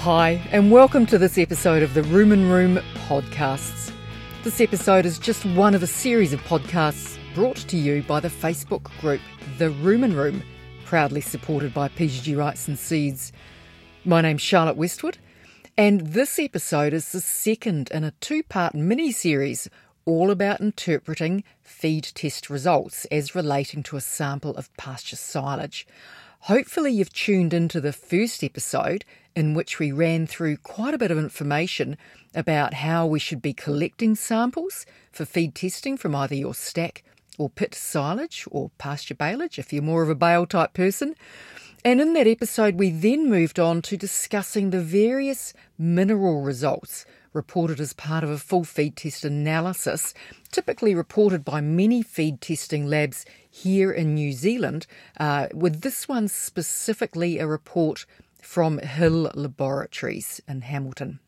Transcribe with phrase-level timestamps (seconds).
[0.00, 3.92] Hi, and welcome to this episode of the Rumen Room podcasts.
[4.42, 8.30] This episode is just one of a series of podcasts brought to you by the
[8.30, 9.20] Facebook group
[9.58, 10.42] The Rumen Room,
[10.86, 13.30] proudly supported by PGG Wrightson Seeds.
[14.06, 15.18] My name's Charlotte Westwood,
[15.76, 19.68] and this episode is the second in a two part mini series
[20.06, 25.86] all about interpreting feed test results as relating to a sample of pasture silage.
[26.44, 29.04] Hopefully, you've tuned into the first episode
[29.36, 31.98] in which we ran through quite a bit of information
[32.34, 37.04] about how we should be collecting samples for feed testing from either your stack
[37.36, 41.14] or pit silage or pasture baleage if you're more of a bale type person.
[41.84, 47.80] And in that episode, we then moved on to discussing the various mineral results reported
[47.80, 50.14] as part of a full feed test analysis,
[50.50, 54.86] typically reported by many feed testing labs here in New Zealand,
[55.18, 58.06] uh, with this one specifically a report
[58.40, 61.20] from Hill Laboratories in Hamilton.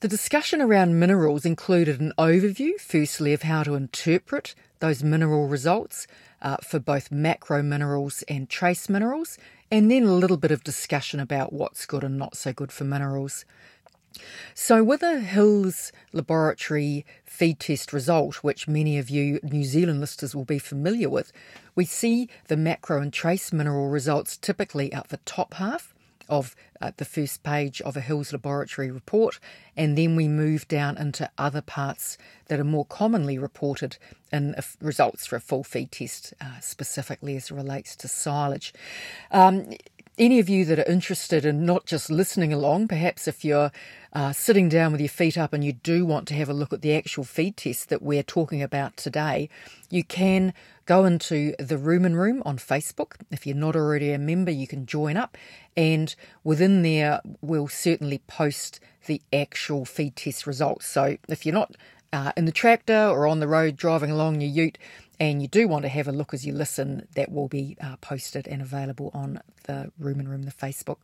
[0.00, 6.06] The discussion around minerals included an overview, firstly, of how to interpret those mineral results
[6.42, 9.38] uh, for both macro minerals and trace minerals,
[9.70, 12.84] and then a little bit of discussion about what's good and not so good for
[12.84, 13.46] minerals.
[14.54, 20.34] So, with a Hills Laboratory feed test result, which many of you New Zealand listeners
[20.34, 21.32] will be familiar with,
[21.74, 25.94] we see the macro and trace mineral results typically at the top half
[26.28, 29.38] of uh, the first page of a Hills Laboratory report,
[29.76, 33.96] and then we move down into other parts that are more commonly reported
[34.32, 38.72] in results for a full feed test, uh, specifically as it relates to silage.
[39.30, 39.72] Um,
[40.18, 43.72] any of you that are interested in not just listening along, perhaps if you're
[44.12, 46.72] uh, sitting down with your feet up and you do want to have a look
[46.72, 49.48] at the actual feed test that we're talking about today,
[49.90, 50.54] you can
[50.86, 53.14] go into the Rumen Room on Facebook.
[53.30, 55.36] If you're not already a member, you can join up,
[55.76, 60.86] and within there, we'll certainly post the actual feed test results.
[60.86, 61.74] So if you're not
[62.12, 64.78] uh, in the tractor or on the road driving along your ute,
[65.20, 67.96] and you do want to have a look as you listen, that will be uh,
[67.96, 70.98] posted and available on the Rumen Room, the Facebook.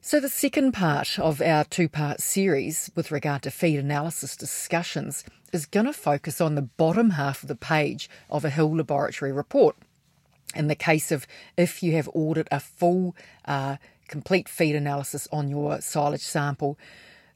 [0.00, 5.24] So, the second part of our two part series with regard to feed analysis discussions
[5.52, 9.32] is going to focus on the bottom half of the page of a Hill Laboratory
[9.32, 9.76] report.
[10.54, 15.48] In the case of if you have ordered a full, uh, complete feed analysis on
[15.48, 16.78] your silage sample,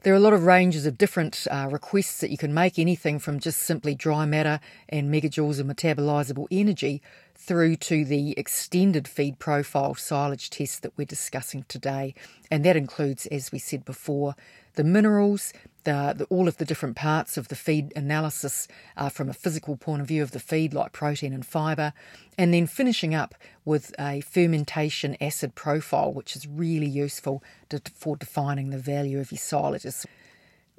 [0.03, 3.19] there are a lot of ranges of different uh, requests that you can make, anything
[3.19, 7.03] from just simply dry matter and megajoules of metabolizable energy
[7.35, 12.15] through to the extended feed profile silage test that we're discussing today.
[12.49, 14.35] And that includes, as we said before,
[14.73, 15.53] the minerals,
[15.83, 19.77] the, the, all of the different parts of the feed analysis uh, from a physical
[19.77, 21.93] point of view of the feed, like protein and fibre,
[22.37, 28.15] and then finishing up with a fermentation acid profile, which is really useful to, for
[28.15, 30.05] defining the value of your silages.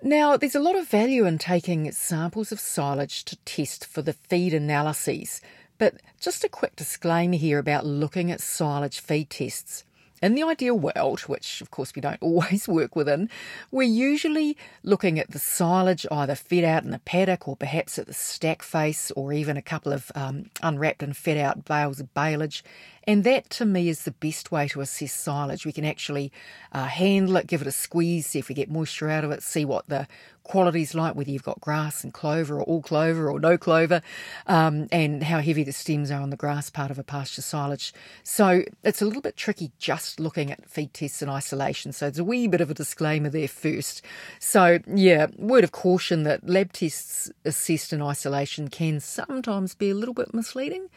[0.03, 4.13] Now, there's a lot of value in taking samples of silage to test for the
[4.13, 5.41] feed analyses,
[5.79, 9.85] but just a quick disclaimer here about looking at silage feed tests.
[10.23, 13.29] In the ideal world, which of course we don't always work within,
[13.73, 18.07] we're usually looking at the silage either fed out in the paddock or perhaps at
[18.07, 22.15] the stack face or even a couple of um, unwrapped and fed out bales of
[22.15, 22.63] baleage
[23.05, 25.67] and that to me is the best way to assess silage.
[25.67, 26.33] We can actually
[26.73, 29.43] uh, handle it, give it a squeeze, see if we get moisture out of it,
[29.43, 30.07] see what the
[30.45, 34.03] quality's like, whether you've got grass and clover or all clover or no clover,
[34.47, 37.93] um, and how heavy the stems are on the grass part of a pasture silage.
[38.23, 41.93] So it's a little bit tricky just looking at feed tests in isolation.
[41.93, 44.03] So there's a wee bit of a disclaimer there first.
[44.39, 49.95] So, yeah, word of caution that lab tests assessed in isolation can sometimes be a
[49.95, 50.89] little bit misleading.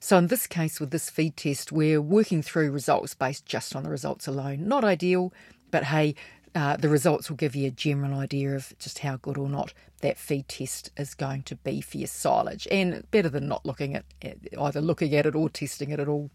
[0.00, 3.82] So, in this case, with this feed test, we're working through results based just on
[3.82, 4.68] the results alone.
[4.68, 5.32] Not ideal,
[5.70, 6.14] but hey,
[6.54, 9.72] uh, the results will give you a general idea of just how good or not
[10.00, 13.94] that feed test is going to be for your silage, and better than not looking
[13.94, 14.04] at
[14.58, 16.30] either looking at it or testing it at all.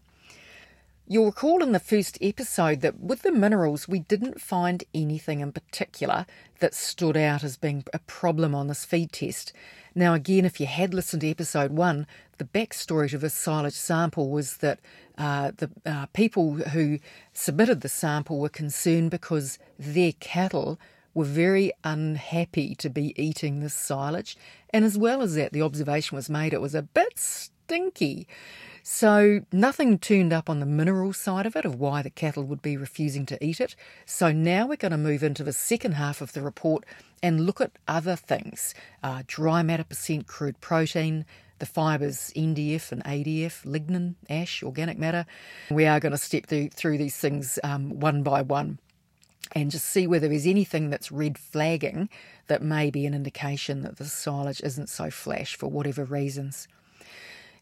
[1.06, 5.52] You'll recall in the first episode that with the minerals, we didn't find anything in
[5.52, 6.24] particular
[6.60, 9.52] that stood out as being a problem on this feed test.
[9.94, 12.06] Now, again, if you had listened to episode one,
[12.38, 14.80] the backstory to this silage sample was that
[15.16, 16.98] uh, the uh, people who
[17.32, 20.80] submitted the sample were concerned because their cattle
[21.14, 24.36] were very unhappy to be eating this silage.
[24.70, 28.26] And as well as that, the observation was made it was a bit stinky.
[28.86, 32.60] So nothing turned up on the mineral side of it, of why the cattle would
[32.60, 33.74] be refusing to eat it.
[34.04, 36.84] So now we're going to move into the second half of the report
[37.22, 41.24] and look at other things uh, dry matter percent crude protein,
[41.60, 45.24] the fibres NDF and ADF, lignin, ash, organic matter.
[45.70, 48.80] We are going to step through, through these things um, one by one.
[49.52, 52.10] and just see whether there's anything that's red flagging
[52.48, 56.68] that may be an indication that the silage isn't so flash for whatever reasons.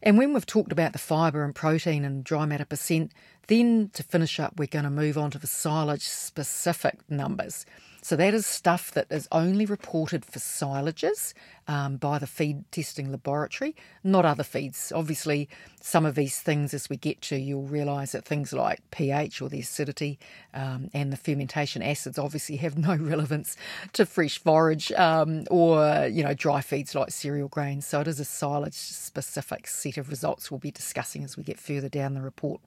[0.05, 3.13] And when we've talked about the fibre and protein and dry matter percent,
[3.47, 7.65] then to finish up, we're going to move on to the silage specific numbers.
[8.03, 11.33] So that is stuff that is only reported for silages
[11.69, 14.91] um, by the feed testing laboratory, not other feeds.
[14.93, 15.47] Obviously,
[15.79, 19.47] some of these things, as we get to, you'll realise that things like pH or
[19.47, 20.19] the acidity
[20.53, 23.55] um, and the fermentation acids obviously have no relevance
[23.93, 27.87] to fresh forage um, or you know dry feeds like cereal grains.
[27.87, 31.57] So it is a silage specific set of results we'll be discussing as we get
[31.57, 32.59] further down the report.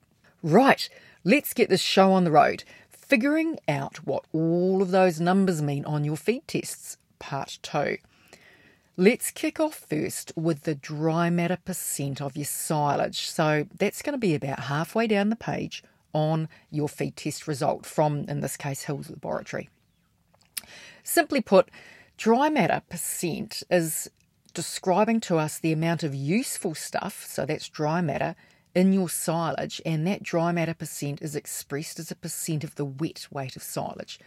[0.43, 0.87] Right,
[1.23, 2.63] let's get this show on the road
[3.07, 7.97] figuring out what all of those numbers mean on your feed tests, part two.
[8.97, 13.27] Let's kick off first with the dry matter percent of your silage.
[13.27, 15.83] So that's going to be about halfway down the page
[16.13, 19.69] on your feed test result from, in this case, Hills Laboratory.
[21.03, 21.69] Simply put,
[22.17, 24.09] dry matter percent is
[24.53, 28.35] describing to us the amount of useful stuff, so that's dry matter,
[28.75, 32.85] in your silage, and that dry matter percent is expressed as a percent of the
[32.85, 34.19] wet weight of silage.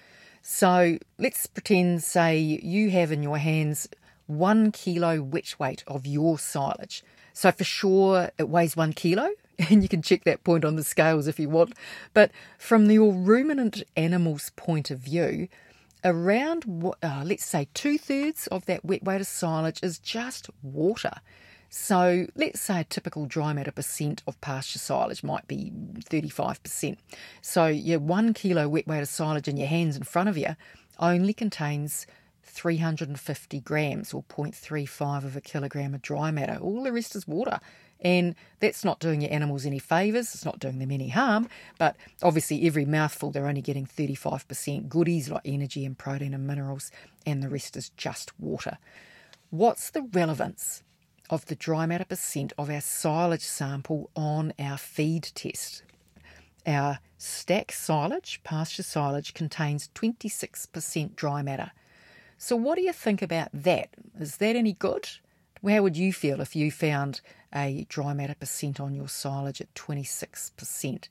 [0.42, 3.88] So let's pretend, say, you have in your hands
[4.26, 7.02] one kilo wet weight of your silage.
[7.32, 9.30] So for sure, it weighs one kilo,
[9.70, 11.74] and you can check that point on the scales if you want.
[12.14, 15.48] But from your ruminant animal's point of view,
[16.04, 16.64] around,
[17.02, 21.12] uh, let's say, two thirds of that wet weight of silage is just water.
[21.72, 26.96] So let's say a typical dry matter percent of pasture silage might be 35%.
[27.42, 30.56] So your one kilo wet weight of silage in your hands in front of you
[30.98, 32.08] only contains
[32.42, 36.58] 350 grams or 0.35 of a kilogram of dry matter.
[36.60, 37.60] All the rest is water.
[38.00, 41.96] And that's not doing your animals any favours, it's not doing them any harm, but
[42.22, 46.90] obviously every mouthful they're only getting 35% goodies like energy and protein and minerals,
[47.26, 48.78] and the rest is just water.
[49.50, 50.82] What's the relevance
[51.30, 55.84] of the dry matter percent of our silage sample on our feed test.
[56.66, 61.70] Our stack silage, pasture silage, contains 26% dry matter.
[62.36, 63.90] So, what do you think about that?
[64.18, 65.08] Is that any good?
[65.66, 67.20] How would you feel if you found
[67.54, 71.08] a dry matter percent on your silage at 26%?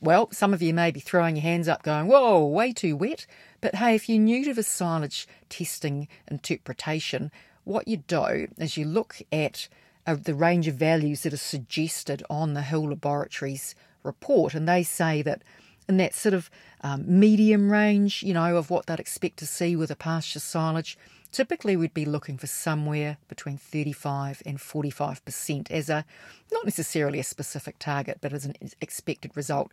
[0.00, 3.26] Well, some of you may be throwing your hands up going, whoa, way too wet.
[3.60, 7.30] But hey, if you're new to the silage testing interpretation,
[7.64, 9.68] what you do is you look at
[10.06, 14.82] uh, the range of values that are suggested on the Hill Laboratories report, and they
[14.82, 15.42] say that
[15.88, 16.50] in that sort of
[16.80, 20.98] um, medium range, you know, of what they'd expect to see with a pasture silage,
[21.30, 26.04] typically we'd be looking for somewhere between 35 and 45% as a
[26.52, 29.72] not necessarily a specific target, but as an expected result.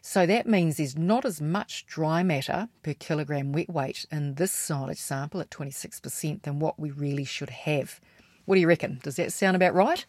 [0.00, 4.52] So that means there's not as much dry matter per kilogram wet weight in this
[4.52, 8.00] silage sample at 26% than what we really should have.
[8.44, 9.00] What do you reckon?
[9.02, 10.06] Does that sound about right?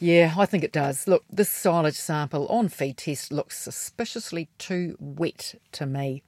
[0.00, 1.08] Yeah, I think it does.
[1.08, 6.22] Look, this silage sample on feed test looks suspiciously too wet to me.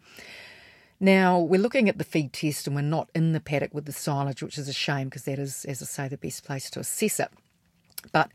[0.99, 3.93] Now, we're looking at the feed test and we're not in the paddock with the
[3.93, 6.81] silage, which is a shame because that is, as I say, the best place to
[6.81, 7.31] assess it.
[8.13, 8.31] But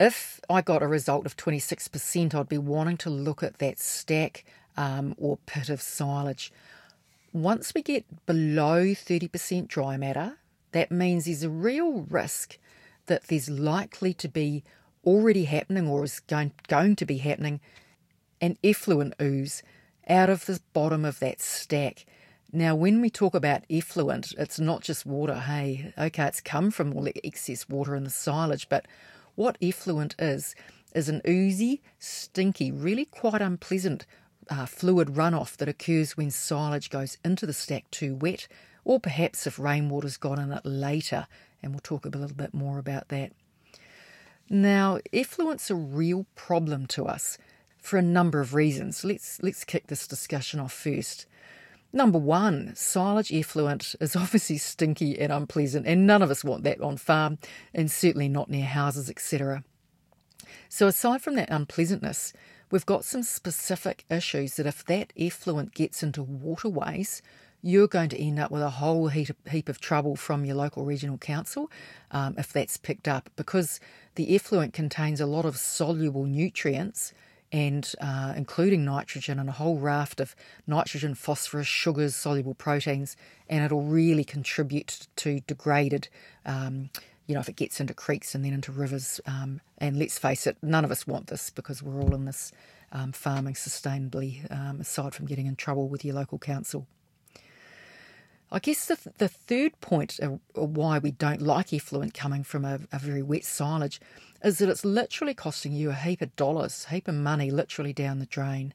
[0.00, 4.44] if I got a result of 26%, I'd be wanting to look at that stack
[4.76, 6.52] um, or pit of silage.
[7.32, 10.38] Once we get below 30% dry matter,
[10.72, 12.58] that means there's a real risk
[13.06, 14.62] that there's likely to be
[15.04, 17.60] already happening or is going, going to be happening
[18.40, 19.62] an effluent ooze
[20.08, 22.06] out of the bottom of that stack.
[22.52, 25.34] Now, when we talk about effluent, it's not just water.
[25.34, 28.86] Hey, okay, it's come from all the excess water in the silage, but
[29.38, 30.56] what effluent is,
[30.96, 34.04] is an oozy, stinky, really quite unpleasant
[34.50, 38.48] uh, fluid runoff that occurs when silage goes into the stack too wet,
[38.84, 41.28] or perhaps if rainwater's got in it later,
[41.62, 43.30] and we'll talk a little bit more about that.
[44.50, 47.38] Now, effluent's a real problem to us
[47.80, 49.04] for a number of reasons.
[49.04, 51.26] Let's let's kick this discussion off first.
[51.92, 56.80] Number one, silage effluent is obviously stinky and unpleasant, and none of us want that
[56.80, 57.38] on farm,
[57.72, 59.64] and certainly not near houses, etc.
[60.68, 62.32] So, aside from that unpleasantness,
[62.70, 67.22] we've got some specific issues that if that effluent gets into waterways,
[67.62, 71.18] you're going to end up with a whole heap of, trouble from your local regional
[71.18, 71.70] council
[72.12, 73.80] um, if that's picked up because
[74.14, 77.12] the effluent contains a lot of soluble nutrients
[77.52, 80.36] and uh, including nitrogen and a whole raft of
[80.66, 83.16] nitrogen, phosphorus, sugars, soluble proteins,
[83.48, 86.08] and it'll really contribute to degraded
[86.44, 86.90] um,
[87.28, 89.20] you know, if it gets into creeks and then into rivers.
[89.26, 92.50] Um, and let's face it, none of us want this because we're all in this
[92.90, 96.86] um, farming sustainably, um, aside from getting in trouble with your local council.
[98.50, 102.80] I guess the, the third point of why we don't like effluent coming from a,
[102.90, 104.00] a, very wet silage
[104.42, 107.92] is that it's literally costing you a heap of dollars, a heap of money literally
[107.92, 108.72] down the drain.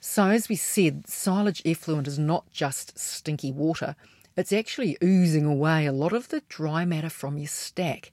[0.00, 3.96] So, as we said, silage effluent is not just stinky water,
[4.36, 8.12] it's actually oozing away a lot of the dry matter from your stack.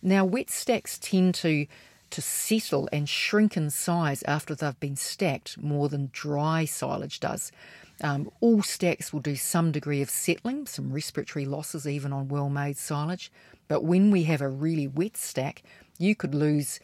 [0.00, 1.66] Now, wet stacks tend to
[2.10, 7.52] to settle and shrink in size after they've been stacked more than dry silage does.
[8.02, 12.48] Um, all stacks will do some degree of settling, some respiratory losses even on well
[12.48, 13.32] made silage.
[13.66, 15.62] But when we have a really wet stack,
[15.98, 16.78] you could lose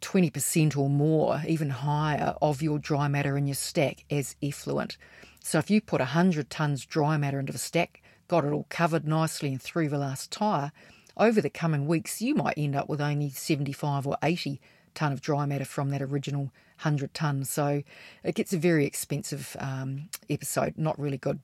[0.00, 4.96] 20% or more, even higher, of your dry matter in your stack as effluent.
[5.42, 9.06] So if you put 100 tonnes dry matter into the stack, got it all covered
[9.06, 10.72] nicely and through the last tyre,
[11.16, 14.60] over the coming weeks you might end up with only 75 or 80
[14.94, 17.46] tonne of dry matter from that original 100 tonnes.
[17.46, 17.82] So
[18.24, 21.40] it gets a very expensive um, episode, not really good.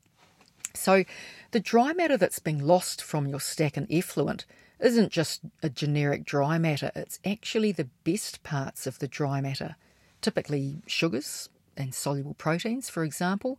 [0.75, 1.05] So
[1.53, 4.45] the dry matter that's being lost from your stack and effluent
[4.79, 9.77] isn't just a generic dry matter, it's actually the best parts of the dry matter,
[10.21, 13.59] typically sugars and soluble proteins, for example,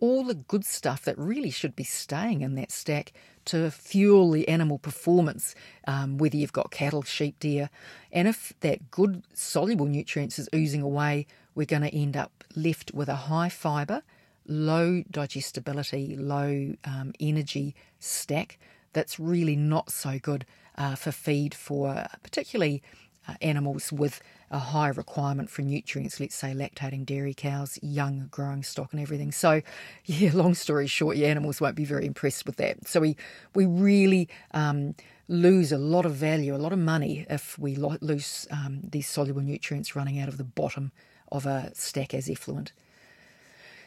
[0.00, 3.12] all the good stuff that really should be staying in that stack
[3.46, 5.54] to fuel the animal performance,
[5.86, 7.70] um, whether you've got cattle, sheep, deer.
[8.12, 12.92] And if that good soluble nutrients is oozing away, we're going to end up left
[12.94, 14.02] with a high fibre,
[14.46, 18.58] low digestibility, low um, energy stack
[18.92, 20.44] that's really not so good
[20.76, 22.82] uh, for feed for particularly
[23.28, 24.20] uh, animals with
[24.52, 29.32] a high requirement for nutrients, let's say lactating dairy cows, young growing stock, and everything.
[29.32, 29.62] So,
[30.04, 32.86] yeah, long story short, your animals won't be very impressed with that.
[32.86, 33.16] So, we,
[33.54, 34.94] we really um,
[35.26, 39.08] lose a lot of value, a lot of money if we lo- lose um, these
[39.08, 40.92] soluble nutrients running out of the bottom
[41.32, 42.72] of a stack as effluent.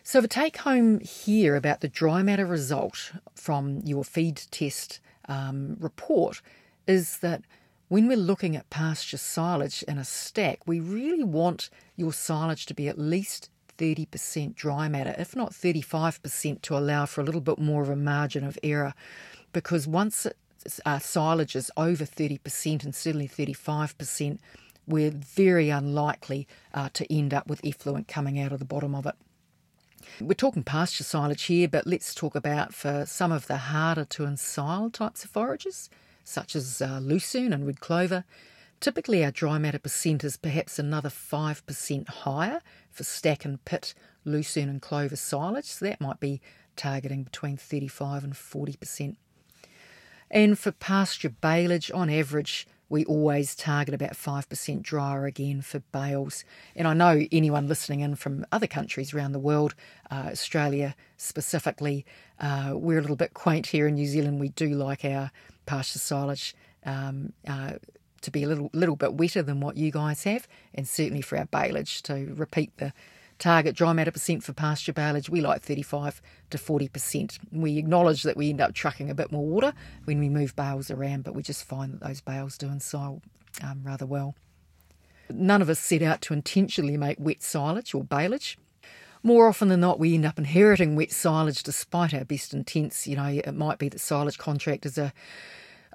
[0.02, 5.78] So, the take home here about the dry matter result from your feed test um,
[5.80, 6.42] report
[6.88, 7.44] is that
[7.96, 12.74] when we're looking at pasture silage in a stack, we really want your silage to
[12.74, 17.58] be at least 30% dry matter, if not 35%, to allow for a little bit
[17.58, 18.94] more of a margin of error.
[19.54, 20.28] Because once
[20.86, 24.40] our silage is over 30% and certainly 35%,
[24.86, 29.06] we're very unlikely uh, to end up with effluent coming out of the bottom of
[29.06, 29.16] it.
[30.20, 34.26] We're talking pasture silage here, but let's talk about for some of the harder to
[34.26, 35.90] ensile types of forages
[36.26, 38.26] such as uh, lucerne and red clover.
[38.82, 43.94] Typically, our dry matter percent is perhaps another 5% higher for stack and pit
[44.26, 46.42] lucerne and clover silage, so that might be
[46.76, 49.16] targeting between 35 and 40%.
[50.30, 56.44] And for pasture baleage, on average, we always target about 5% drier again for bales.
[56.76, 59.74] And I know anyone listening in from other countries around the world,
[60.12, 62.06] uh, Australia specifically,
[62.40, 64.40] uh, we're a little bit quaint here in New Zealand.
[64.40, 65.32] We do like our
[65.66, 66.56] pasture silage
[66.86, 67.74] um, uh,
[68.22, 71.38] to be a little little bit wetter than what you guys have, and certainly for
[71.38, 72.94] our baleage to repeat the
[73.40, 77.40] target dry matter percent for pasture baleage, we like 35 to 40%.
[77.52, 79.74] We acknowledge that we end up trucking a bit more water
[80.06, 83.22] when we move bales around, but we just find that those bales do ensile
[83.64, 84.36] um, rather well.
[85.30, 88.58] None of us set out to intentionally make wet silage or baleage.
[89.26, 93.08] More often than not, we end up inheriting wet silage despite our best intents.
[93.08, 95.14] You know, it might be that silage contractors are,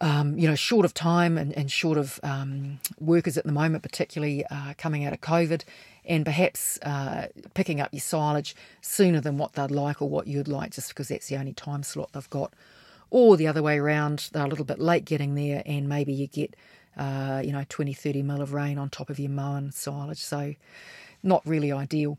[0.00, 3.84] um, you know, short of time and, and short of um, workers at the moment,
[3.84, 5.62] particularly uh, coming out of COVID,
[6.04, 10.49] and perhaps uh, picking up your silage sooner than what they'd like or what you'd
[10.49, 12.52] like, just because that's the only time slot they've got.
[13.10, 16.26] Or the other way around, they're a little bit late getting there, and maybe you
[16.26, 16.56] get,
[16.96, 20.18] uh, you know, 20, 30 mil of rain on top of your mown silage.
[20.18, 20.56] So,
[21.22, 22.18] not really ideal.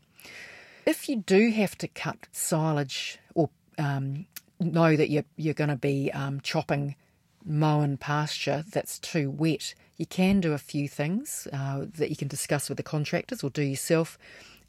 [0.84, 4.26] If you do have to cut silage or um,
[4.58, 6.96] know that you're, you're going to be um, chopping
[7.44, 12.28] mown pasture that's too wet, you can do a few things uh, that you can
[12.28, 14.18] discuss with the contractors or do yourself.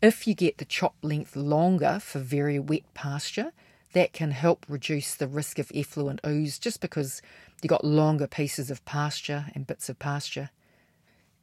[0.01, 3.51] If you get the chop length longer for very wet pasture,
[3.93, 7.21] that can help reduce the risk of effluent ooze just because
[7.61, 10.49] you've got longer pieces of pasture and bits of pasture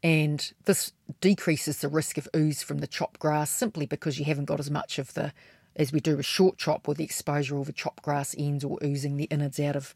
[0.03, 4.47] and this decreases the risk of ooze from the chop grass simply because you haven't
[4.47, 5.33] got as much of the
[5.77, 8.79] as we do a short chop where the exposure of the chop grass ends or
[8.83, 9.95] oozing the innards out of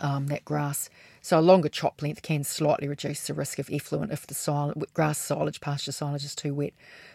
[0.00, 0.90] um, that grass.
[1.22, 4.74] So a longer chop length can slightly reduce the risk of effluent if the sil-
[4.94, 6.72] grass silage, pasture silage is too wet.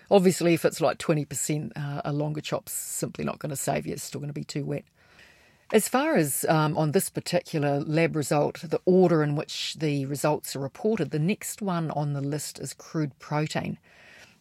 [0.10, 3.94] Obviously, if it's like 20%, uh, a longer chop's simply not going to save you.
[3.94, 4.84] It's still going to be too wet.
[5.74, 10.54] As far as um, on this particular lab result, the order in which the results
[10.54, 13.78] are reported, the next one on the list is crude protein.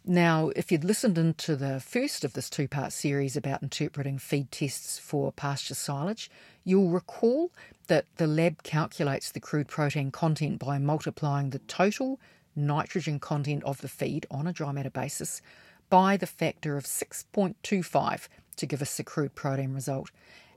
[0.05, 4.51] Now, if you'd listened into the first of this two part series about interpreting feed
[4.51, 6.29] tests for pasture silage,
[6.65, 7.53] you'll recall
[7.87, 12.19] that the lab calculates the crude protein content by multiplying the total
[12.57, 15.43] nitrogen content of the feed on a dry matter basis
[15.91, 20.11] by the factor of 6.25 to give us the crude protein result.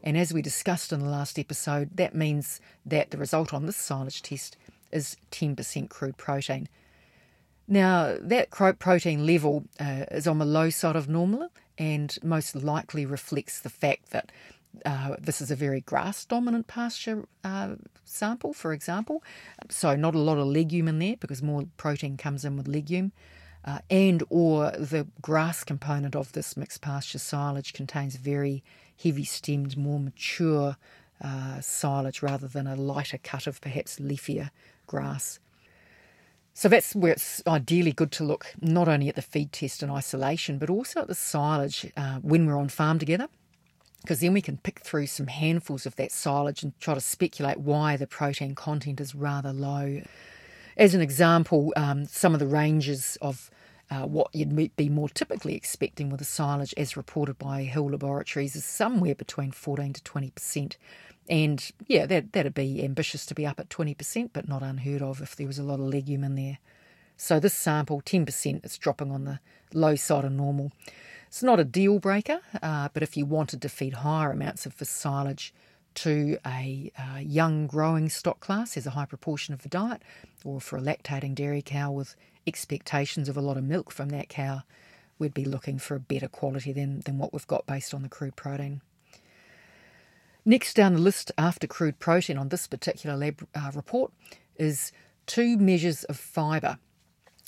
[0.04, 3.78] And as we discussed in the last episode, that means that the result on this
[3.78, 4.58] silage test
[4.92, 6.68] is 10% crude protein.
[7.68, 13.06] Now, that protein level uh, is on the low side of normal and most likely
[13.06, 14.32] reflects the fact that
[14.86, 19.24] uh, this is a very grass dominant pasture uh, sample, for example.
[19.70, 23.14] So, not a lot of legume in there because more protein comes in with legume.
[23.66, 28.62] Uh, and or the grass component of this mixed pasture silage contains very
[29.02, 30.78] heavy stemmed, more mature
[31.24, 34.50] uh, silage rather than a lighter cut of perhaps leafier
[34.88, 35.40] grass.
[36.54, 39.90] So that's where it's ideally good to look not only at the feed test in
[39.90, 43.28] isolation, but also at the silage uh, when we're on farm together,
[44.02, 47.60] because then we can pick through some handfuls of that silage and try to speculate
[47.60, 50.02] why the protein content is rather low.
[50.78, 53.50] As an example, um, some of the ranges of
[53.94, 58.56] uh, what you'd be more typically expecting with a silage, as reported by Hill Laboratories,
[58.56, 60.78] is somewhere between 14 to 20%.
[61.30, 65.22] And yeah, that, that'd be ambitious to be up at 20%, but not unheard of
[65.22, 66.58] if there was a lot of legume in there.
[67.18, 69.40] So this sample, 10%, is dropping on the
[69.74, 70.72] low side of normal.
[71.28, 74.76] It's not a deal breaker, uh, but if you wanted to feed higher amounts of
[74.82, 75.54] silage
[75.96, 80.02] to a uh, young growing stock class as a high proportion of the diet,
[80.44, 84.30] or for a lactating dairy cow with expectations of a lot of milk from that
[84.30, 84.62] cow,
[85.20, 88.10] we'd be looking for a better quality than, than what we've got based on the
[88.10, 88.82] crude protein.
[90.46, 94.12] Next down the list after crude protein on this particular lab uh, report
[94.58, 94.92] is
[95.26, 96.78] two measures of fibre.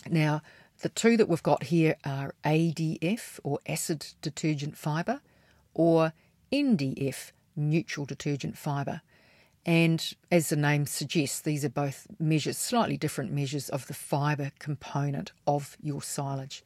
[0.10, 0.42] Now,
[0.82, 5.20] the two that we've got here are ADF or acid detergent fibre
[5.74, 6.14] or
[6.52, 9.02] NDF neutral detergent fibre.
[9.66, 14.52] And as the name suggests, these are both measures, slightly different measures of the fibre
[14.60, 16.64] component of your silage.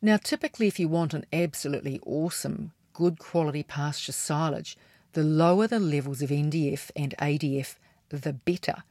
[0.00, 4.76] Now, typically, if you want an absolutely awesome, good quality pasture silage,
[5.12, 7.76] the lower the levels of NDF and ADF,
[8.08, 8.84] the better.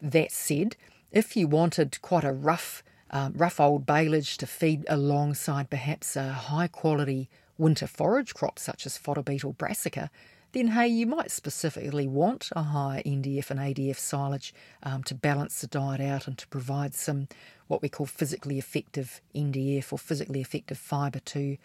[0.00, 0.76] That said,
[1.10, 6.32] if you wanted quite a rough, um, rough old baleage to feed alongside perhaps a
[6.32, 10.10] high quality winter forage crop such as fodder beet or brassica,
[10.52, 15.60] then hey, you might specifically want a higher NDF and ADF silage um, to balance
[15.60, 17.28] the diet out and to provide some
[17.68, 21.56] what we call physically effective NDF or physically effective fibre to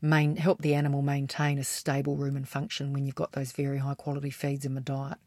[0.00, 3.94] main, help the animal maintain a stable rumen function when you've got those very high
[3.94, 5.18] quality feeds in the diet.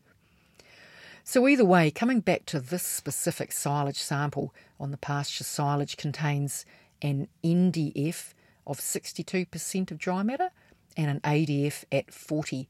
[1.25, 6.65] So, either way, coming back to this specific silage sample on the pasture silage contains
[7.01, 8.33] an NDF
[8.65, 10.51] of 62% of dry matter
[10.95, 12.67] and an ADF at 40%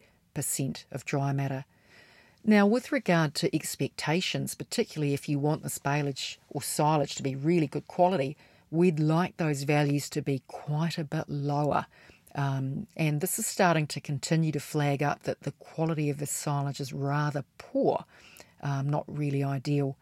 [0.92, 1.65] of dry matter.
[2.46, 7.36] Now, with regard to expectations, particularly if you want this baleage or silage to be
[7.36, 8.38] really good quality,
[8.72, 11.86] we'd like those values to be quite a bit lower.
[12.36, 16.26] Um, and this is starting to continue to flag up that the quality of the
[16.26, 18.06] silage is rather poor,
[18.62, 19.98] um, not really ideal.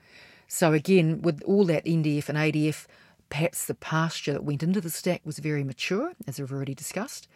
[0.48, 2.86] So, again, with all that NDF and ADF,
[3.30, 7.28] perhaps the pasture that went into the stack was very mature, as we've already discussed.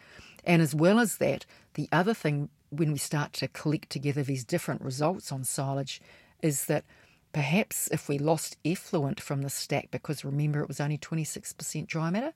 [0.44, 4.44] And as well as that, the other thing when we start to collect together these
[4.44, 6.00] different results on silage
[6.42, 6.84] is that
[7.32, 12.10] Perhaps if we lost effluent from the stack, because remember it was only 26% dry
[12.10, 12.34] matter,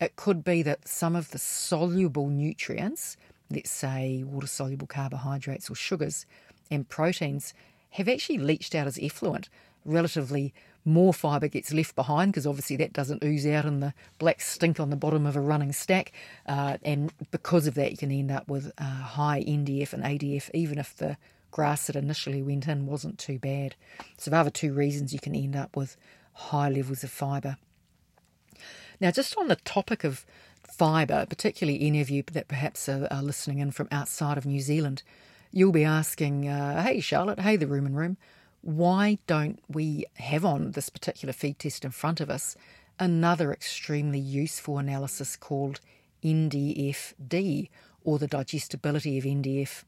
[0.00, 3.16] it could be that some of the soluble nutrients,
[3.50, 6.26] let's say water soluble carbohydrates or sugars
[6.72, 7.54] and proteins,
[7.90, 9.48] have actually leached out as effluent.
[9.84, 10.52] Relatively
[10.84, 14.80] more fibre gets left behind because obviously that doesn't ooze out in the black stink
[14.80, 16.12] on the bottom of a running stack.
[16.46, 20.50] Uh, and because of that, you can end up with uh, high NDF and ADF,
[20.54, 21.16] even if the
[21.50, 23.76] grass that initially went in wasn't too bad.
[24.16, 25.96] So, the other two reasons you can end up with
[26.32, 27.58] high levels of fibre.
[29.00, 30.24] Now, just on the topic of
[30.62, 34.60] fibre, particularly any of you that perhaps are, are listening in from outside of New
[34.60, 35.02] Zealand,
[35.52, 38.16] you'll be asking, uh, hey, Charlotte, hey, the Rumen Room,
[38.62, 42.56] why don't we have on this particular feed test in front of us
[42.98, 45.80] another extremely useful analysis called
[46.22, 47.68] NDFD,
[48.04, 49.84] or the digestibility of NDF?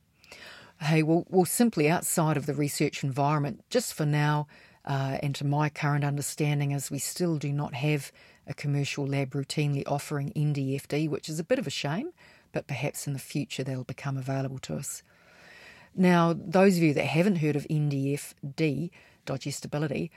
[0.81, 4.47] hey, well, well, simply outside of the research environment, just for now,
[4.85, 8.13] uh, and to my current understanding, as we still do not have
[8.47, 12.11] a commercial lab routinely offering NDFD, which is a bit of a shame,
[12.53, 15.03] but perhaps in the future they'll become available to us.
[15.97, 18.91] Now, those of you that haven't heard of NDFD,
[19.27, 20.11] digestibility,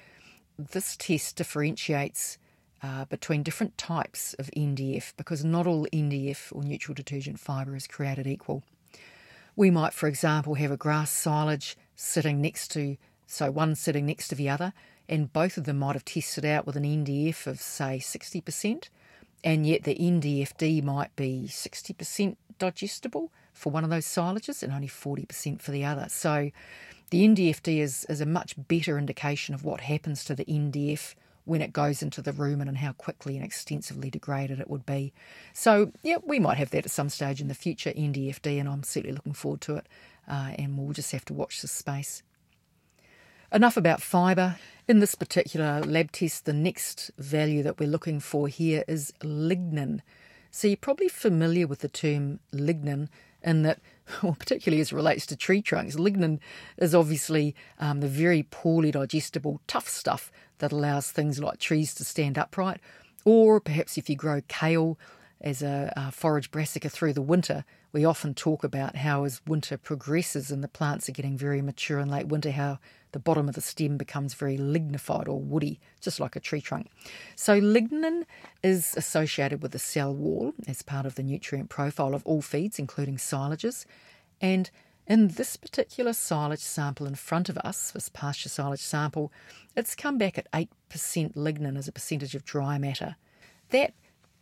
[0.58, 2.38] this test differentiates
[2.82, 7.88] uh, between different types of NDF because not all NDF or neutral detergent fibre is
[7.88, 8.64] created equal.
[9.56, 14.28] We might, for example, have a grass silage sitting next to, so one sitting next
[14.30, 14.74] to the other,
[15.10, 18.90] and both of them might have tested out with an NDF of, say, 60%,
[19.44, 24.88] and yet the NDFD might be 60% digestible for one of those silages and only
[24.88, 26.06] 40% for the other.
[26.10, 26.52] So
[27.10, 31.16] the NDFD is, is a much better indication of what happens to the NDF
[31.46, 35.14] when it goes into the rumen and how quickly and extensively degraded it would be.
[35.54, 38.84] So, yeah, we might have that at some stage in the future, NDFD, and I'm
[38.84, 39.88] certainly looking forward to it.
[40.28, 42.22] Uh, and we'll just have to watch this space.
[43.52, 44.58] Enough about fibre.
[44.90, 50.02] In this particular lab test, the next value that we're looking for here is lignin.
[50.52, 53.08] So you're probably familiar with the term lignin
[53.48, 53.80] in that,
[54.22, 56.40] well, particularly as it relates to tree trunks, lignin
[56.78, 62.06] is obviously um, the very poorly digestible, tough stuff that allows things like trees to
[62.06, 62.80] stand upright.
[63.26, 64.98] Or perhaps if you grow kale
[65.42, 69.78] as a, a forage brassica through the winter, we often talk about how as winter
[69.78, 72.80] progresses and the plants are getting very mature in late winter, how
[73.12, 76.88] the bottom of the stem becomes very lignified or woody, just like a tree trunk.
[77.36, 78.24] So, lignin
[78.64, 82.80] is associated with the cell wall as part of the nutrient profile of all feeds,
[82.80, 83.86] including silages.
[84.42, 84.70] And
[85.08, 89.32] in this particular silage sample in front of us, this pasture silage sample,
[89.76, 90.68] it's come back at 8%
[91.36, 93.16] lignin as a percentage of dry matter.
[93.70, 93.94] That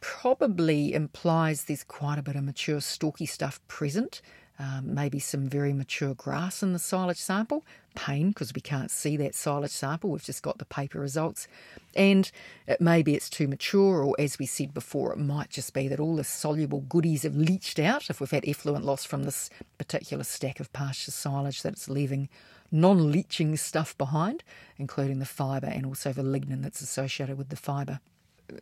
[0.05, 4.21] probably implies there's quite a bit of mature stalky stuff present.
[4.59, 7.65] Um, maybe some very mature grass in the silage sample.
[7.95, 10.11] Pain because we can't see that silage sample.
[10.11, 11.47] We've just got the paper results,
[11.95, 12.31] and
[12.67, 15.99] it maybe it's too mature, or as we said before, it might just be that
[15.99, 20.23] all the soluble goodies have leached out if we've had effluent loss from this particular
[20.23, 22.29] stack of pasture silage that it's leaving
[22.71, 24.43] non-leaching stuff behind,
[24.77, 27.99] including the fibre and also the lignin that's associated with the fibre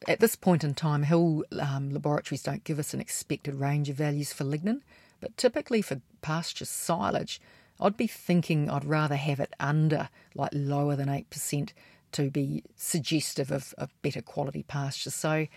[0.08, 3.96] at this point in time, Hill um, laboratories don't give us an expected range of
[3.96, 4.82] values for lignin,
[5.20, 7.42] but typically for pasture silage,
[7.80, 11.72] I'd be thinking I'd rather have it under, like lower than 8%,
[12.14, 15.10] to be suggestive of, of better quality pasture.
[15.10, 15.48] So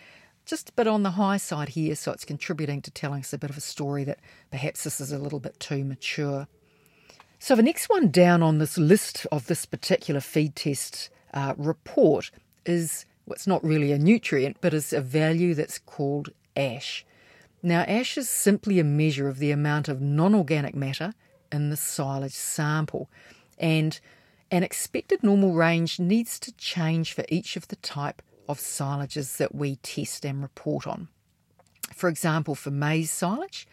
[0.44, 3.38] just a bit on the high side here, so it's contributing to telling us a
[3.38, 6.48] bit of a story that perhaps this is a little bit too mature.
[7.38, 12.30] So the next one down on this list of this particular feed test uh, report
[12.64, 17.04] is it's not really a nutrient, but it's a value that's called ash.
[17.62, 21.14] Now, ash is simply a measure of the amount of non organic matter
[21.50, 23.08] in the silage sample,
[23.58, 23.98] and
[24.50, 29.54] an expected normal range needs to change for each of the type of silages that
[29.54, 31.08] we test and report on.
[31.94, 33.66] For example, for maize silage,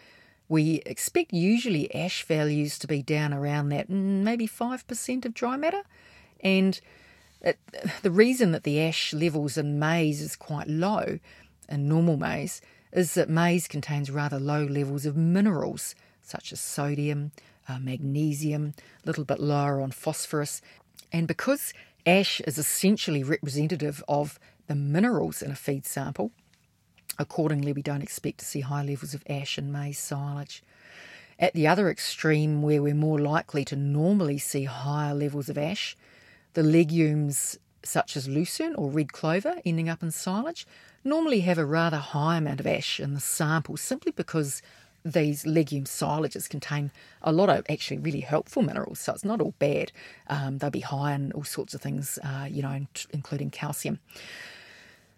[0.50, 5.84] we expect usually ash values to be down around that maybe 5% of dry matter,
[6.42, 6.80] and
[7.43, 7.60] it,
[8.01, 11.19] the reason that the ash levels in maize is quite low
[11.69, 17.32] in normal maize is that maize contains rather low levels of minerals such as sodium,
[17.67, 20.62] uh, magnesium, a little bit lower on phosphorus.
[21.12, 21.73] And because
[22.06, 26.32] ash is essentially representative of the minerals in a feed sample,
[27.19, 30.63] accordingly, we don't expect to see high levels of ash in maize silage.
[31.38, 35.97] At the other extreme, where we're more likely to normally see higher levels of ash,
[36.54, 40.66] the legumes, such as lucerne or red clover, ending up in silage,
[41.04, 44.62] normally have a rather high amount of ash in the sample simply because
[45.06, 49.54] these legume silages contain a lot of actually really helpful minerals, so it's not all
[49.60, 49.92] bad.
[50.28, 54.00] Um, they'll be high in all sorts of things, uh, you know, including calcium.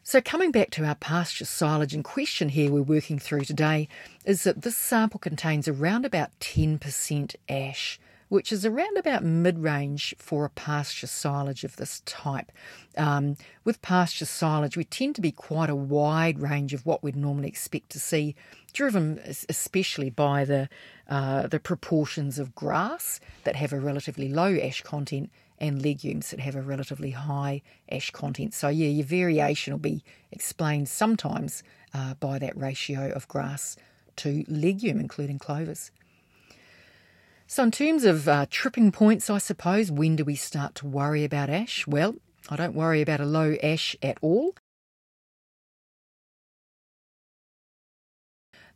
[0.01, 3.87] So, coming back to our pasture silage in question here, we're working through today,
[4.23, 7.99] is that this sample contains around about 10% ash
[8.35, 12.51] which is around about mid range for a pasture silage of this type.
[12.97, 17.15] Um, with pasture silage, we tend to be quite a wide range of what we'd
[17.15, 18.35] normally expect to see,
[18.73, 20.67] driven especially by the,
[21.09, 26.41] uh, the proportions of grass that have a relatively low ash content and legumes that
[26.41, 28.53] have a relatively high ash content.
[28.53, 33.77] So, yeah, your variation will be explained sometimes uh, by that ratio of grass
[34.17, 35.89] to legume, including clovers.
[37.47, 41.23] So, in terms of uh, tripping points, I suppose, when do we start to worry
[41.23, 41.85] about ash?
[41.85, 42.15] Well,
[42.49, 44.55] I don't worry about a low ash at all.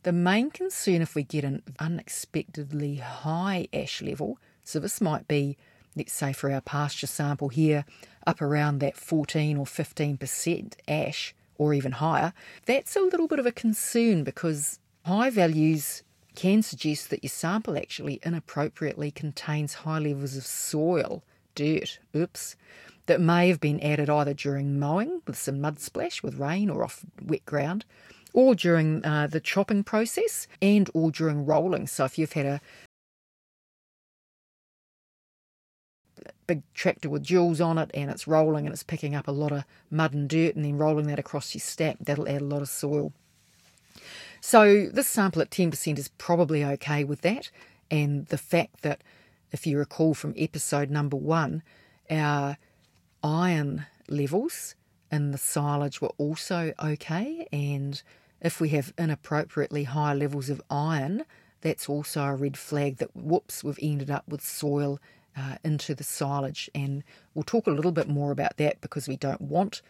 [0.04, 5.56] The main concern if we get an unexpectedly high ash level, so this might be,
[5.96, 7.84] let's say for our pasture sample here,
[8.24, 12.32] up around that 14 or 15% ash or even higher,
[12.66, 16.04] that's a little bit of a concern because high values
[16.40, 21.22] can suggest that your sample actually inappropriately contains high levels of soil,
[21.54, 22.56] dirt, oops,
[23.04, 26.82] that may have been added either during mowing with some mud splash with rain or
[26.82, 27.84] off wet ground,
[28.32, 31.86] or during uh, the chopping process and or during rolling.
[31.86, 32.60] So if you've had a
[36.46, 39.52] big tractor with duals on it and it's rolling and it's picking up a lot
[39.52, 42.62] of mud and dirt and then rolling that across your stack, that'll add a lot
[42.62, 43.12] of soil.
[44.40, 47.50] So this sample at 10% is probably okay with that.
[47.90, 49.02] And the fact that,
[49.52, 51.62] if you recall from episode number one,
[52.08, 52.56] our
[53.22, 54.74] iron levels
[55.10, 57.46] in the silage were also okay.
[57.52, 58.00] And
[58.40, 61.24] if we have inappropriately high levels of iron,
[61.60, 64.98] that's also a red flag that, whoops, we've ended up with soil
[65.36, 66.70] uh, into the silage.
[66.74, 67.02] And
[67.34, 69.82] we'll talk a little bit more about that because we don't want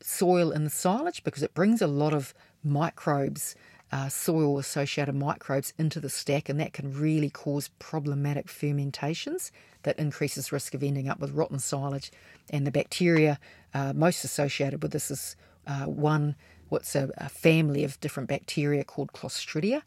[0.00, 3.54] soil in the silage because it brings a lot of microbes,
[3.90, 9.50] uh, soil associated microbes into the stack, and that can really cause problematic fermentations
[9.82, 12.10] that increases risk of ending up with rotten silage.
[12.50, 13.38] And the bacteria
[13.74, 16.34] uh, most associated with this is uh, one,
[16.68, 19.82] what's a, a family of different bacteria called Clostridia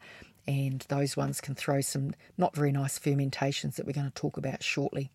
[0.46, 4.36] and those ones can throw some not very nice fermentations that we're going to talk
[4.36, 5.10] about shortly.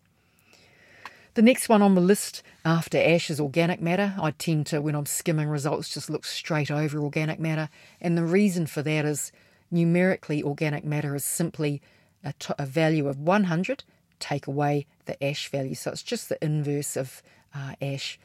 [1.38, 4.12] The next one on the list after ash is organic matter.
[4.20, 7.68] I tend to, when I'm skimming results, just look straight over organic matter.
[8.00, 9.30] And the reason for that is
[9.70, 11.80] numerically, organic matter is simply
[12.24, 13.84] a, t- a value of 100,
[14.18, 15.76] take away the ash value.
[15.76, 17.22] So it's just the inverse of
[17.54, 18.18] uh, ash.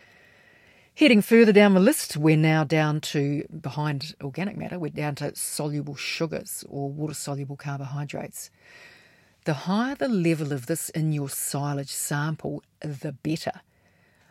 [0.96, 5.36] Heading further down the list, we're now down to, behind organic matter, we're down to
[5.36, 8.50] soluble sugars or water soluble carbohydrates.
[9.46, 13.62] The higher the level of this in your silage sample, the better.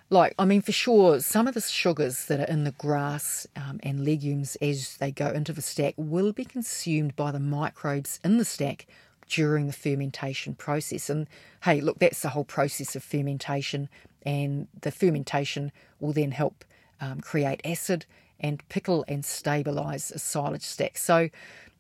[0.09, 3.81] Like, I mean, for sure, some of the sugars that are in the grass um,
[3.83, 8.37] and legumes as they go into the stack will be consumed by the microbes in
[8.37, 8.87] the stack
[9.29, 11.09] during the fermentation process.
[11.09, 11.27] And
[11.65, 13.89] hey, look, that's the whole process of fermentation
[14.25, 16.65] and the fermentation will then help
[17.01, 18.07] um, create acid
[18.39, 20.99] and pickle and stabilise a silage stack.
[20.99, 21.31] So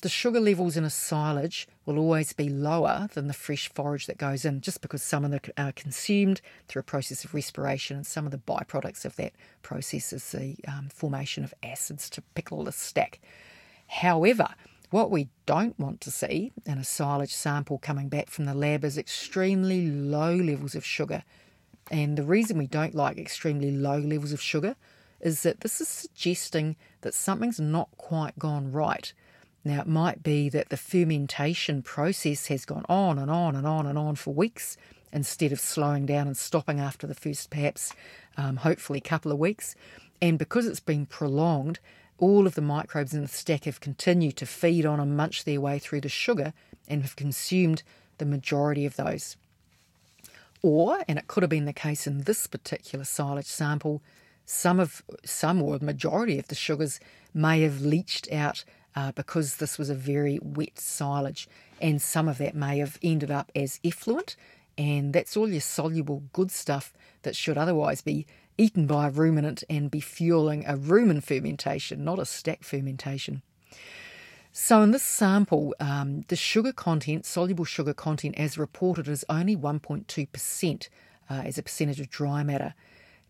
[0.02, 4.18] the sugar levels in a silage will always be lower than the fresh forage that
[4.18, 8.06] goes in, just because some of them are consumed through a process of respiration, and
[8.06, 12.64] some of the byproducts of that process is the um, formation of acids to pickle
[12.64, 13.20] the stack.
[13.88, 14.48] However,
[14.90, 18.84] what we don't want to see in a silage sample coming back from the lab
[18.84, 21.24] is extremely low levels of sugar
[21.90, 24.76] and the reason we don't like extremely low levels of sugar
[25.20, 29.12] is that this is suggesting that something's not quite gone right.
[29.64, 33.86] Now, it might be that the fermentation process has gone on and on and on
[33.86, 34.76] and on for weeks
[35.12, 37.92] instead of slowing down and stopping after the first, perhaps,
[38.36, 39.74] um, hopefully, couple of weeks.
[40.20, 41.78] And because it's been prolonged,
[42.18, 45.60] all of the microbes in the stack have continued to feed on and munch their
[45.60, 46.52] way through the sugar
[46.88, 47.82] and have consumed
[48.18, 49.36] the majority of those.
[50.62, 54.02] Or, and it could have been the case in this particular silage sample,
[54.44, 57.00] some of some or the majority of the sugars
[57.32, 61.48] may have leached out uh, because this was a very wet silage,
[61.80, 64.36] and some of that may have ended up as effluent,
[64.76, 68.26] and that's all your soluble good stuff that should otherwise be
[68.58, 73.42] eaten by a ruminant and be fueling a rumen fermentation, not a stack fermentation.
[74.54, 79.56] So, in this sample, um, the sugar content, soluble sugar content, as reported, is only
[79.56, 80.88] 1.2%
[81.30, 82.74] uh, as a percentage of dry matter.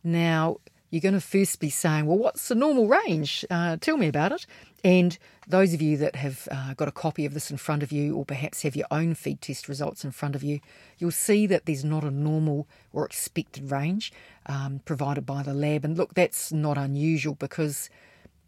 [0.02, 0.58] Now,
[0.92, 3.46] you're going to first be saying, well, what's the normal range?
[3.48, 4.44] Uh, tell me about it.
[4.84, 5.16] And
[5.48, 8.14] those of you that have uh, got a copy of this in front of you,
[8.14, 10.60] or perhaps have your own feed test results in front of you,
[10.98, 14.12] you'll see that there's not a normal or expected range
[14.44, 15.82] um, provided by the lab.
[15.82, 17.88] And look, that's not unusual because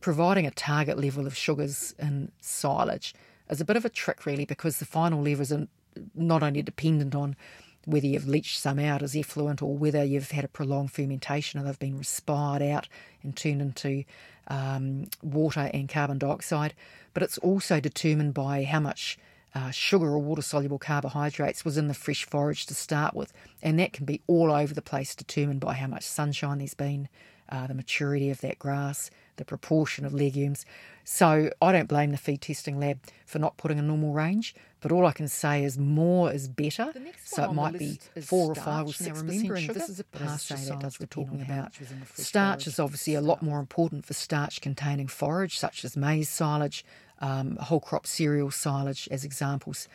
[0.03, 3.15] providing a target level of sugars in silage
[3.49, 5.67] is a bit of a trick, really, because the final levels are
[6.15, 7.37] not only dependent on
[7.87, 11.69] whether you've leached some out as effluent or whether you've had a prolonged fermentation and
[11.69, 12.89] they've been respired out
[13.23, 14.05] and turned into
[14.49, 16.75] um, water and carbon dioxide,
[17.13, 19.19] but it's also determined by how much
[19.55, 23.79] uh, sugar or water soluble carbohydrates was in the fresh forage to start with, and
[23.79, 27.09] that can be all over the place, determined by how much sunshine there's been,
[27.49, 30.65] uh, the maturity of that grass, the proportion of legumes.
[31.05, 34.93] So I don't blame the feed testing lab for not putting a normal range, but
[34.93, 36.93] all I can say is more is better.
[37.25, 39.73] So it might be four or five or six percent sugar.
[39.75, 41.73] This is a passe that does we're talking about.
[42.15, 46.85] Starch is obviously a lot more important for starch-containing forage, such as maize silage,
[47.21, 49.89] um, whole crop cereal silage, as examples.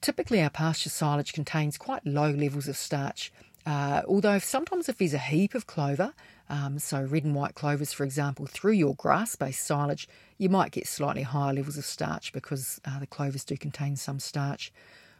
[0.00, 3.32] Typically, our pasture silage contains quite low levels of starch.
[3.64, 6.12] Uh, although sometimes if there's a heap of clover,
[6.48, 10.70] Um, so, red and white clovers, for example, through your grass based silage, you might
[10.70, 14.70] get slightly higher levels of starch because uh, the clovers do contain some starch.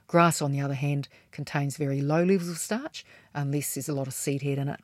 [0.07, 3.02] Grass, on the other hand, contains very low levels of starch
[3.33, 4.81] unless there's a lot of seed head in it.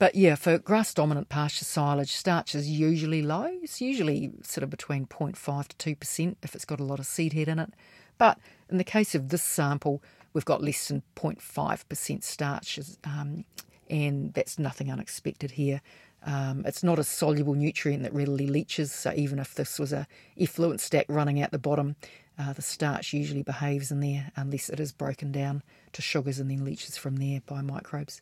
[0.00, 3.48] But yeah, for grass dominant pasture silage, starch is usually low.
[3.62, 7.34] It's usually sort of between 0.5 to 2% if it's got a lot of seed
[7.34, 7.72] head in it.
[8.16, 13.44] But in the case of this sample, we've got less than 0.5% starch, um,
[13.88, 15.80] and that's nothing unexpected here.
[16.24, 20.06] Um, it's not a soluble nutrient that readily leaches, so even if this was a
[20.38, 21.96] effluent stack running out the bottom,
[22.38, 25.62] uh, the starch usually behaves in there unless it is broken down
[25.92, 28.20] to sugars and then leaches from there by microbes.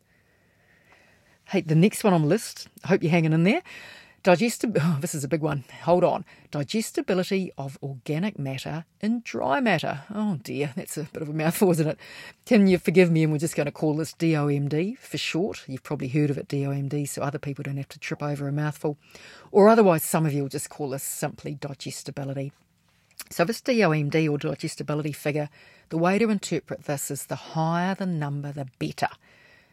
[1.45, 3.61] Hey, the next one on the list, I hope you're hanging in there.
[4.23, 5.63] Digestibility, oh, this is a big one.
[5.83, 6.25] Hold on.
[6.51, 10.01] Digestibility of organic matter in dry matter.
[10.13, 11.97] Oh dear, that's a bit of a mouthful, isn't it?
[12.45, 13.23] Can you forgive me?
[13.23, 15.63] And we're just going to call this DOMD for short.
[15.67, 18.51] You've probably heard of it, DOMD, so other people don't have to trip over a
[18.51, 18.97] mouthful.
[19.51, 22.51] Or otherwise, some of you will just call this simply digestibility.
[23.29, 25.49] So, this DOMD or digestibility figure,
[25.89, 29.09] the way to interpret this is the higher the number, the better.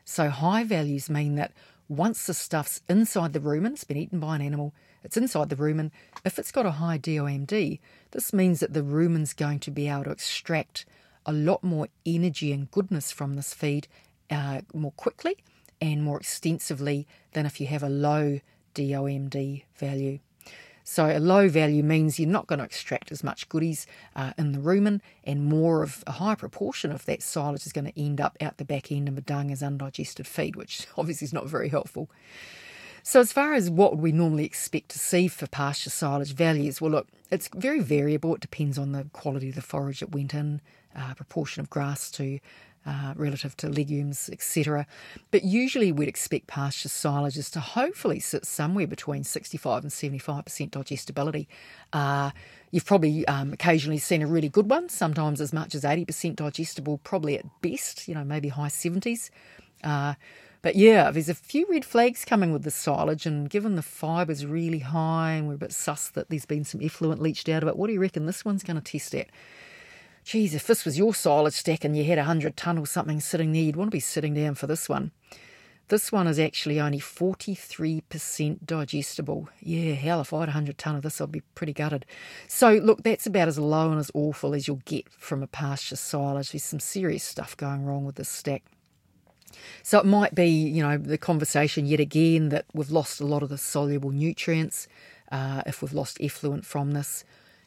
[0.05, 1.53] So, high values mean that
[1.89, 5.57] once the stuff's inside the rumen, it's been eaten by an animal, it's inside the
[5.57, 5.91] rumen.
[6.25, 7.79] If it's got a high DOMD,
[8.13, 10.87] this means that the rumen's going to be able to extract
[11.27, 13.89] a lot more energy and goodness from this feed
[14.31, 15.37] uh, more quickly
[15.81, 18.41] and more extensively than if you have a low
[18.75, 20.19] DOMD value.
[20.87, 24.53] So a low value means you're not going to extract as much goodies uh, in
[24.53, 28.21] the rumen, and more of a high proportion of that silage is going to end
[28.21, 31.47] up out the back end of the dung as undigested feed, which obviously is not
[31.47, 32.11] very helpful.
[33.03, 36.91] So, as far as what we normally expect to see for pasture silage values, well,
[36.91, 38.35] look, it's very variable.
[38.35, 40.61] It depends on the quality of the forage it went in,
[40.95, 42.41] uh, proportion of grass to
[42.87, 44.87] uh, relative to legumes, etc.
[45.31, 51.49] But usually we'd expect pasture silages to hopefully sit somewhere between 65 and 75% digestibility.
[51.93, 52.31] Uh,
[52.71, 56.99] you've probably um, occasionally seen a really good one, sometimes as much as 80% digestible,
[56.99, 59.31] probably at best, you know, maybe high 70s.
[59.83, 60.15] Uh,
[60.65, 64.47] but yeah, there's a few red flags coming with the silage, and given the fiber's
[64.47, 67.69] really high and we're a bit sus that there's been some effluent leached out of
[67.69, 69.29] it, what do you reckon this one's going to test at?
[70.25, 73.21] Geez, if this was your silage stack and you had a 100 tonne or something
[73.21, 75.13] sitting there, you'd want to be sitting down for this one.
[75.89, 79.51] This one is actually only 43% digestible.
[79.61, 82.07] Yeah, hell, if I had 100 tonne of this, I'd be pretty gutted.
[82.49, 85.97] So, look, that's about as low and as awful as you'll get from a pasture
[85.97, 86.53] silage.
[86.53, 88.63] There's some serious stuff going wrong with this stack.
[89.83, 93.43] So, it might be, you know, the conversation yet again that we've lost a lot
[93.43, 94.89] of the soluble nutrients
[95.31, 97.25] uh, if we've lost effluent from this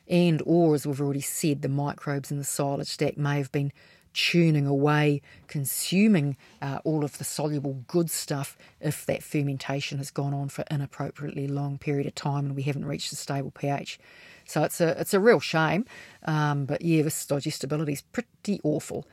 [0.09, 3.71] and or as we've already said, the microbes in the silage stack may have been
[4.13, 10.33] tuning away, consuming uh, all of the soluble good stuff if that fermentation has gone
[10.33, 13.99] on for an inappropriately long period of time and we haven't reached a stable pH.
[14.45, 15.85] So it's a it's a real shame,
[16.25, 19.05] um, but yeah, this digestibility is pretty awful.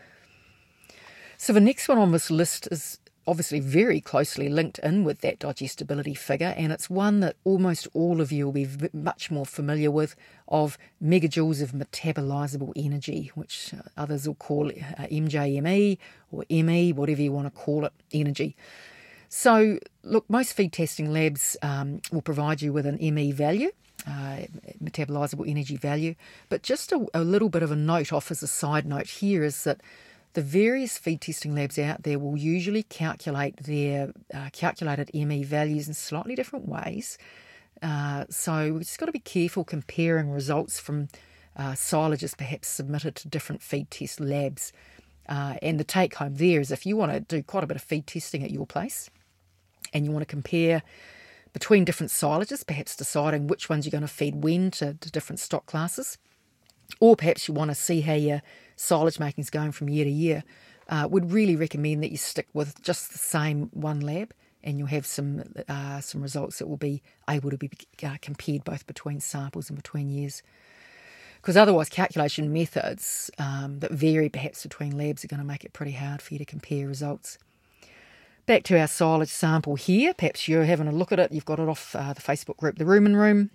[1.36, 5.38] So the next one on this list is obviously very closely linked in with that
[5.38, 9.90] digestibility figure, and it's one that almost all of you will be much more familiar
[9.90, 10.16] with
[10.48, 15.98] of megajoules of metabolizable energy, which uh, others will call uh, MJME
[16.30, 18.56] or ME, whatever you want to call it, energy.
[19.28, 23.70] So, look, most feed testing labs um, will provide you with an ME value.
[24.06, 24.42] Uh,
[24.82, 26.14] metabolizable energy value,
[26.50, 29.42] but just a, a little bit of a note off as a side note here
[29.42, 29.80] is that
[30.34, 35.88] the various feed testing labs out there will usually calculate their uh, calculated ME values
[35.88, 37.16] in slightly different ways.
[37.80, 41.08] Uh, so we've just got to be careful comparing results from
[41.56, 44.72] uh, silages perhaps submitted to different feed test labs.
[45.28, 47.76] Uh, and the take home there is if you want to do quite a bit
[47.76, 49.08] of feed testing at your place
[49.92, 50.82] and you want to compare
[51.52, 55.38] between different silages, perhaps deciding which ones you're going to feed when to, to different
[55.38, 56.18] stock classes,
[56.98, 58.42] or perhaps you want to see how your
[58.76, 60.44] silage making is going from year to year,
[60.88, 64.32] uh, would really recommend that you stick with just the same one lab
[64.64, 67.70] and you'll have some uh, some results that will be able to be
[68.02, 70.42] uh, compared both between samples and between years.
[71.40, 75.74] Because otherwise, calculation methods um, that vary perhaps between labs are going to make it
[75.74, 77.38] pretty hard for you to compare results.
[78.46, 80.14] Back to our silage sample here.
[80.14, 81.32] Perhaps you're having a look at it.
[81.32, 83.50] You've got it off uh, the Facebook group, the Rumen Room.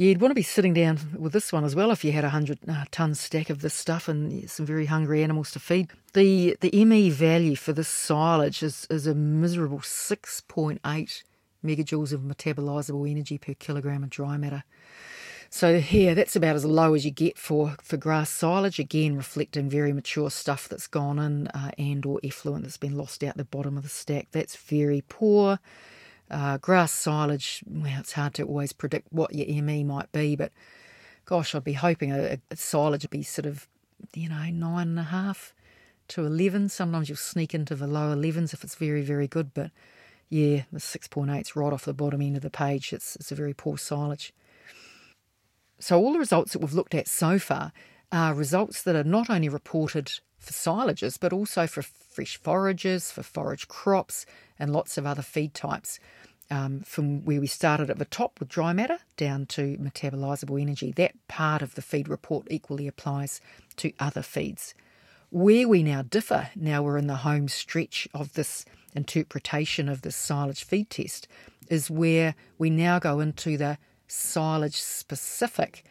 [0.00, 2.30] You'd want to be sitting down with this one as well if you had a
[2.30, 5.90] hundred uh, ton stack of this stuff and some very hungry animals to feed.
[6.14, 11.22] The the ME value for this silage is, is a miserable 6.8
[11.62, 14.64] megajoules of metabolizable energy per kilogram of dry matter.
[15.50, 18.78] So here, that's about as low as you get for, for grass silage.
[18.78, 23.22] Again, reflecting very mature stuff that's gone in uh, and or effluent that's been lost
[23.22, 24.28] out the bottom of the stack.
[24.32, 25.58] That's very poor.
[26.30, 30.52] Uh, grass silage, well, it's hard to always predict what your ME might be, but
[31.24, 33.66] gosh, I'd be hoping a, a silage would be sort of,
[34.14, 35.54] you know, nine and a half
[36.08, 36.68] to 11.
[36.68, 39.70] Sometimes you'll sneak into the lower 11s if it's very, very good, but
[40.28, 42.92] yeah, the 6.8 is right off the bottom end of the page.
[42.92, 44.32] It's, it's a very poor silage.
[45.80, 47.72] So, all the results that we've looked at so far
[48.12, 53.22] are results that are not only reported for silages, but also for fresh forages, for
[53.22, 54.26] forage crops,
[54.58, 55.98] and lots of other feed types.
[56.52, 60.90] Um, from where we started at the top with dry matter down to metabolisable energy.
[60.90, 63.40] That part of the feed report equally applies
[63.76, 64.74] to other feeds.
[65.30, 68.64] Where we now differ, now we're in the home stretch of this
[68.96, 71.28] interpretation of the silage feed test,
[71.68, 73.78] is where we now go into the
[74.08, 75.84] silage specific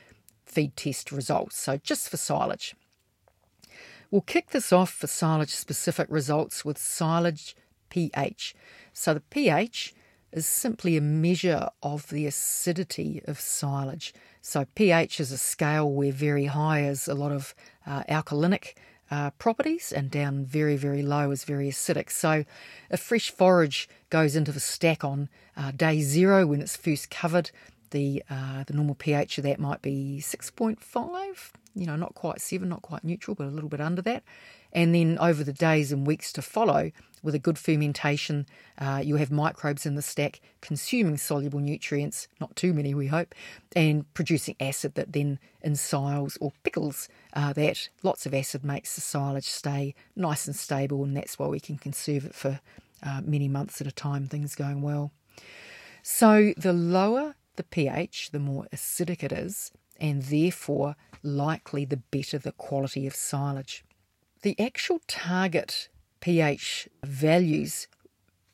[0.45, 1.57] feed test results.
[1.57, 2.75] So, just for silage.
[4.11, 7.55] We'll kick this off for silage specific results with silage
[7.89, 8.55] pH.
[8.91, 9.93] So, the pH
[10.31, 14.13] is simply a measure of the acidity of silage.
[14.41, 17.53] So, pH is a scale where very high is a lot of
[17.85, 18.73] uh, alkalinic
[19.11, 22.11] uh, properties, and down very, very low is very acidic.
[22.11, 22.45] So,
[22.89, 27.51] a fresh forage goes into the stack on uh, day zero when it's first covered.
[27.91, 31.51] The uh, the normal pH of that might be six point five.
[31.75, 34.23] You know, not quite seven, not quite neutral, but a little bit under that.
[34.71, 36.91] And then over the days and weeks to follow,
[37.23, 38.45] with a good fermentation,
[38.77, 43.35] uh, you have microbes in the stack consuming soluble nutrients, not too many, we hope,
[43.75, 47.89] and producing acid that then ensiles or pickles uh, that.
[48.03, 51.77] Lots of acid makes the silage stay nice and stable, and that's why we can
[51.77, 52.59] conserve it for
[53.03, 55.11] uh, many months at a time, things going well.
[56.03, 62.37] So the lower the pH, the more acidic it is, and therefore likely the better
[62.37, 63.83] the quality of silage.
[64.41, 65.89] The actual target
[66.21, 67.87] pH values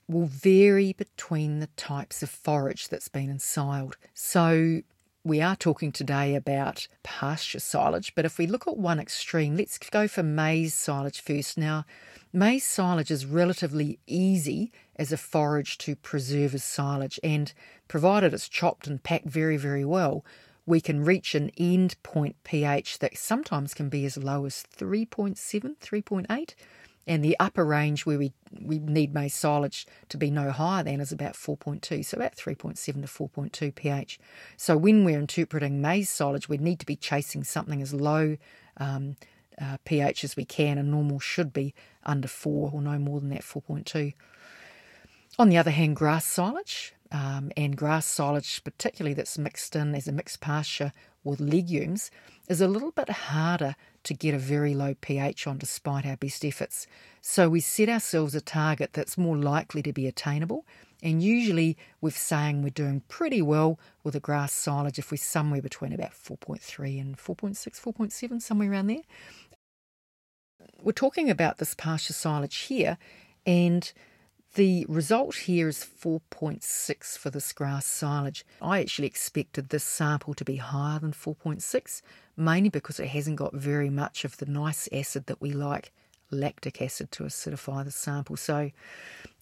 [0.07, 3.95] will vary between the types of forage that's been ensiled.
[4.13, 4.81] So
[5.23, 9.77] we are talking today about pasture silage, but if we look at one extreme, let's
[9.79, 11.57] go for maize silage first.
[11.57, 11.85] Now,
[12.31, 17.51] maize silage is relatively easy as a forage to preserve as silage, and
[17.87, 20.23] provided it's chopped and packed very, very well,
[20.65, 25.35] we can reach an end point pH that sometimes can be as low as 3.7,
[25.77, 26.55] 3.8.
[27.07, 30.99] And the upper range where we, we need maize silage to be no higher than
[30.99, 34.19] is about 4.2, so about 3.7 to 4.2 pH.
[34.57, 38.37] So when we're interpreting maize silage, we need to be chasing something as low
[38.77, 39.17] um,
[39.61, 43.29] uh, pH as we can, and normal should be under 4 or no more than
[43.29, 44.13] that 4.2.
[45.37, 50.07] On the other hand, grass silage, um, and grass silage, particularly that's mixed in as
[50.07, 50.91] a mixed pasture
[51.23, 52.11] with legumes,
[52.47, 56.45] is a little bit harder to get a very low pH on despite our best
[56.45, 56.87] efforts.
[57.21, 60.65] So we set ourselves a target that's more likely to be attainable.
[61.01, 65.61] And usually we're saying we're doing pretty well with a grass silage if we're somewhere
[65.61, 69.01] between about 4.3 and 4.6, 4.7, somewhere around there.
[70.81, 72.97] We're talking about this pasture silage here,
[73.45, 73.91] and
[74.55, 78.45] the result here is 4.6 for this grass silage.
[78.61, 82.01] I actually expected this sample to be higher than 4.6,
[82.35, 85.91] mainly because it hasn't got very much of the nice acid that we like,
[86.31, 88.37] lactic acid, to acidify the sample.
[88.37, 88.71] So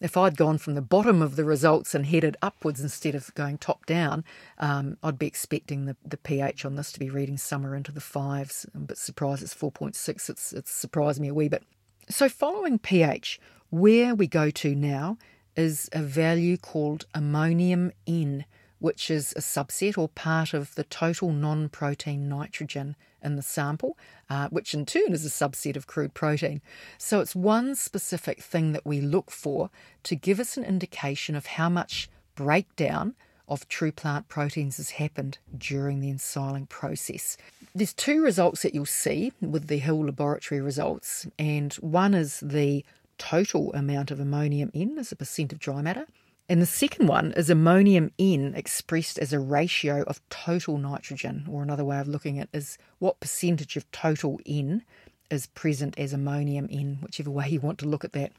[0.00, 3.58] if I'd gone from the bottom of the results and headed upwards instead of going
[3.58, 4.24] top down,
[4.58, 8.00] um, I'd be expecting the, the pH on this to be reading somewhere into the
[8.00, 8.66] fives.
[8.74, 10.28] Bit surprised it's 4.6.
[10.28, 11.62] It's, it's surprised me a wee bit.
[12.10, 13.40] So following pH,
[13.70, 15.18] where we go to now
[15.56, 18.44] is a value called ammonium N,
[18.78, 23.96] which is a subset or part of the total non protein nitrogen in the sample,
[24.28, 26.60] uh, which in turn is a subset of crude protein.
[26.98, 29.70] So it's one specific thing that we look for
[30.02, 33.14] to give us an indication of how much breakdown
[33.48, 37.36] of true plant proteins has happened during the ensiling process.
[37.74, 42.84] There's two results that you'll see with the Hill laboratory results, and one is the
[43.18, 46.06] total amount of ammonium N as a percent of dry matter.
[46.48, 51.62] And the second one is ammonium N expressed as a ratio of total nitrogen, or
[51.62, 54.82] another way of looking at it is what percentage of total N
[55.30, 58.32] is present as ammonium N, whichever way you want to look at that.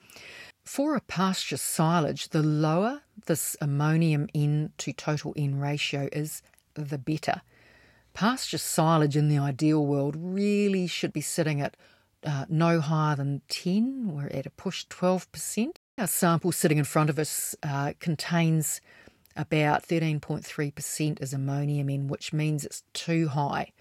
[0.64, 6.44] For a pasture silage, the lower this ammonium N to total N ratio is,
[6.76, 7.42] the better.
[8.14, 11.76] Pasture silage in the ideal world really should be sitting at
[12.26, 14.12] uh, no higher than 10.
[14.14, 15.78] We're at a push 12%.
[15.98, 18.82] Our sample sitting in front of us uh, contains
[19.36, 23.72] about 13.3% is ammonium N, which means it's too high.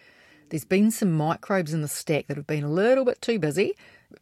[0.51, 3.75] There's been some microbes in the stack that have been a little bit too busy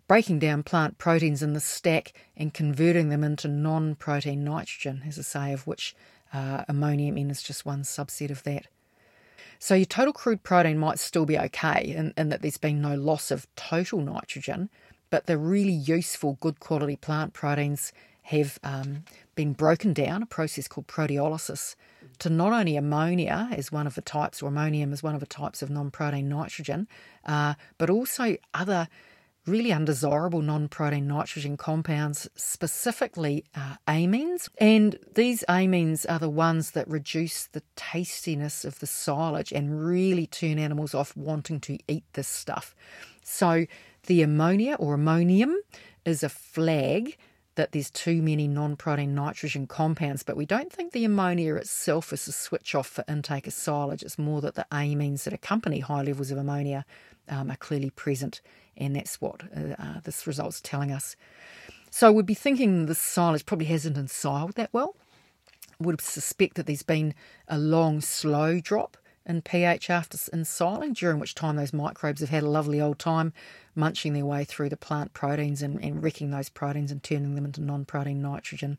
[0.08, 5.18] breaking down plant proteins in the stack and converting them into non protein nitrogen, as
[5.18, 5.94] I say, of which
[6.32, 8.66] uh, ammonium N is just one subset of that.
[9.62, 12.96] So your total crude protein might still be okay in, in that there's been no
[12.96, 14.68] loss of total nitrogen,
[15.08, 17.92] but the really useful, good quality plant proteins
[18.22, 19.04] have um,
[19.36, 21.76] been broken down, a process called proteolysis,
[22.18, 25.26] to not only ammonia as one of the types, or ammonium as one of the
[25.26, 26.88] types of non protein nitrogen,
[27.24, 28.88] uh, but also other
[29.46, 34.48] really undesirable non protein nitrogen compounds, specifically uh, amines.
[34.58, 40.26] And these amines are the ones that reduce the tastiness of the silage and really
[40.26, 42.74] turn animals off wanting to eat this stuff.
[43.22, 43.66] So,
[44.06, 45.56] the ammonia or ammonium
[46.04, 47.16] is a flag
[47.54, 52.12] that there's too many non protein nitrogen compounds, but we don't think the ammonia itself
[52.12, 54.02] is a switch off for intake of silage.
[54.02, 56.84] It's more that the amines that accompany high levels of ammonia
[57.28, 58.40] um, are clearly present
[58.76, 61.16] and that's what uh, uh, this result's telling us.
[61.90, 64.96] So we'd be thinking the silage probably hasn't ensiled that well.
[65.78, 67.14] Would suspect that there's been
[67.48, 68.96] a long, slow drop
[69.26, 73.32] in pH after ensiling, during which time those microbes have had a lovely old time
[73.74, 77.44] munching their way through the plant proteins and, and wrecking those proteins and turning them
[77.44, 78.78] into non protein nitrogen.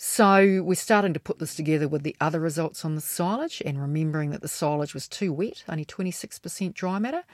[0.00, 3.80] So we're starting to put this together with the other results on the silage and
[3.80, 7.24] remembering that the silage was too wet, only 26% dry matter,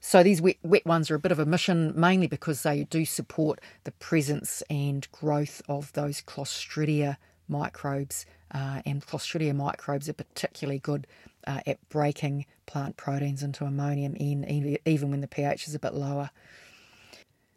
[0.00, 3.04] so these wet, wet ones are a bit of a mission, mainly because they do
[3.04, 7.16] support the presence and growth of those Clostridia
[7.48, 8.24] microbes.
[8.52, 11.06] Uh, and Clostridia microbes are particularly good
[11.46, 15.94] uh, at breaking plant proteins into ammonium N, even when the pH is a bit
[15.94, 16.30] lower.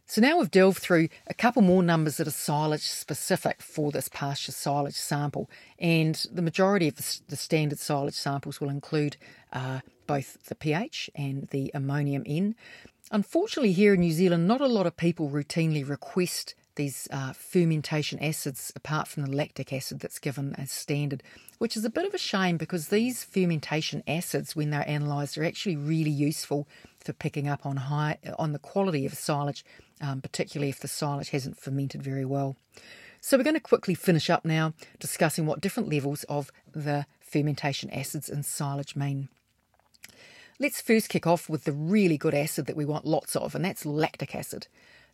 [0.05, 4.09] So now we've delved through a couple more numbers that are silage specific for this
[4.09, 9.17] pasture silage sample, and the majority of the, the standard silage samples will include
[9.53, 12.55] uh, both the pH and the ammonium N.
[13.11, 18.19] Unfortunately, here in New Zealand, not a lot of people routinely request these uh, fermentation
[18.19, 21.21] acids apart from the lactic acid that's given as standard,
[21.59, 25.43] which is a bit of a shame because these fermentation acids, when they're analysed, are
[25.43, 26.67] actually really useful
[26.99, 29.63] for picking up on high on the quality of silage,
[30.01, 32.55] um, particularly if the silage hasn't fermented very well.
[33.21, 37.89] So we're going to quickly finish up now discussing what different levels of the fermentation
[37.91, 39.29] acids in silage mean.
[40.59, 43.65] Let's first kick off with the really good acid that we want lots of, and
[43.65, 44.67] that's lactic acid.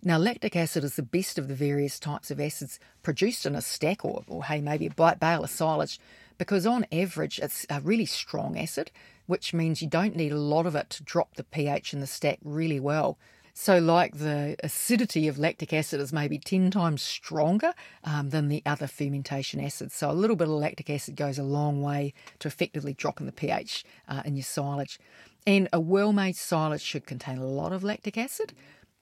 [0.04, 3.62] Now, lactic acid is the best of the various types of acids produced in a
[3.62, 5.98] stack or, or hey, maybe a bale of silage,
[6.38, 8.92] because on average it's a really strong acid,
[9.28, 12.08] which means you don't need a lot of it to drop the pH in the
[12.08, 13.18] stack really well.
[13.62, 17.74] So, like the acidity of lactic acid is maybe 10 times stronger
[18.06, 19.94] um, than the other fermentation acids.
[19.96, 23.34] So, a little bit of lactic acid goes a long way to effectively dropping the
[23.34, 24.98] pH uh, in your silage.
[25.46, 28.54] And a well made silage should contain a lot of lactic acid.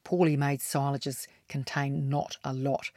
[0.04, 2.90] Poorly made silages contain not a lot.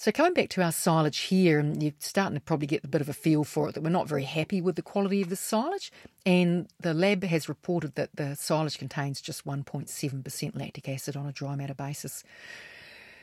[0.00, 3.02] So, coming back to our silage here, and you're starting to probably get a bit
[3.02, 5.36] of a feel for it that we're not very happy with the quality of the
[5.36, 5.92] silage.
[6.24, 11.32] And the lab has reported that the silage contains just 1.7% lactic acid on a
[11.32, 12.24] dry matter basis.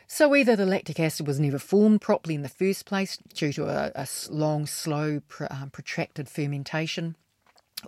[0.06, 3.66] So, either the lactic acid was never formed properly in the first place due to
[3.66, 7.16] a, a long, slow, um, protracted fermentation,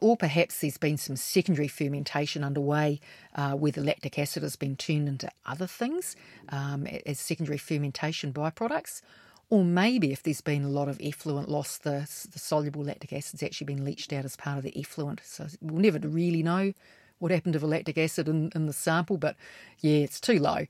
[0.02, 3.00] or perhaps there's been some secondary fermentation underway
[3.36, 6.16] uh, where the lactic acid has been turned into other things
[6.50, 9.02] um, as secondary fermentation byproducts.
[9.50, 13.42] Or maybe if there's been a lot of effluent loss, the, the soluble lactic acid's
[13.42, 15.22] actually been leached out as part of the effluent.
[15.24, 16.74] So we'll never really know
[17.18, 19.36] what happened to the lactic acid in, in the sample, but
[19.80, 20.68] yeah, it's too low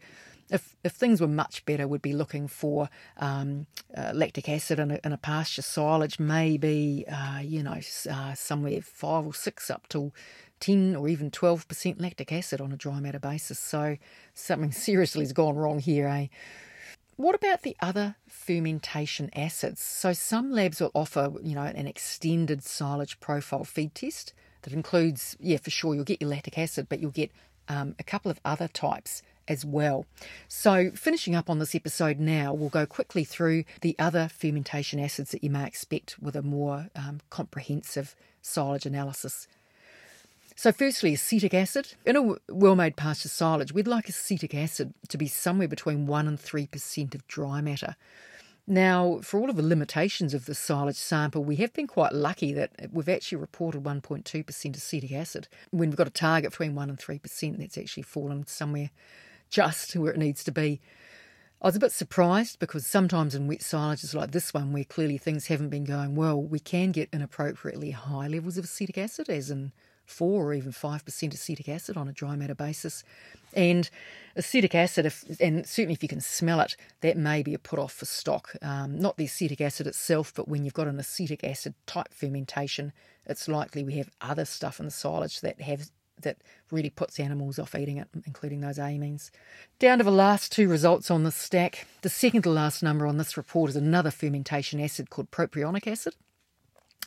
[0.49, 4.91] if if things were much better, we'd be looking for um, uh, lactic acid in
[4.91, 7.79] a, in a, pasture silage, maybe uh, you know
[8.09, 10.11] uh, somewhere five or six up to
[10.59, 13.59] ten or even twelve percent lactic acid on a dry matter basis.
[13.59, 13.97] So
[14.33, 16.27] something seriously has gone wrong here, eh?
[17.15, 19.81] What about the other fermentation acids?
[19.81, 25.35] So some labs will offer, you know, an extended silage profile feed test that includes,
[25.37, 27.29] yeah, for sure, you'll get your lactic acid, but you'll get
[27.67, 30.05] um, a couple of other types as well.
[30.47, 35.31] So, finishing up on this episode now, we'll go quickly through the other fermentation acids
[35.31, 39.47] that you may expect with a more um, comprehensive silage analysis.
[40.55, 41.93] So, firstly, acetic acid.
[42.05, 46.27] In a well made pasture silage, we'd like acetic acid to be somewhere between 1
[46.27, 47.95] and 3% of dry matter.
[48.67, 52.53] Now, for all of the limitations of the silage sample, we have been quite lucky
[52.53, 55.47] that we've actually reported 1.2% acetic acid.
[55.71, 58.91] When we've got a target between 1 and 3%, that's actually fallen somewhere
[59.49, 60.81] just where it needs to be.
[61.61, 65.17] I was a bit surprised because sometimes in wet silages like this one, where clearly
[65.17, 69.51] things haven't been going well, we can get inappropriately high levels of acetic acid, as
[69.51, 69.73] in
[70.05, 73.03] 4 or even 5% acetic acid on a dry matter basis.
[73.53, 73.89] And
[74.37, 77.77] acetic acid, if, and certainly if you can smell it, that may be a put
[77.77, 78.55] off for stock.
[78.61, 82.93] Um, not the acetic acid itself, but when you've got an acetic acid type fermentation,
[83.25, 85.89] it's likely we have other stuff in the silage that have
[86.21, 86.37] that
[86.71, 89.31] really puts animals off eating it, including those amines.
[89.79, 91.87] Down to the last two results on this stack.
[92.01, 96.15] The second to last number on this report is another fermentation acid called propionic acid.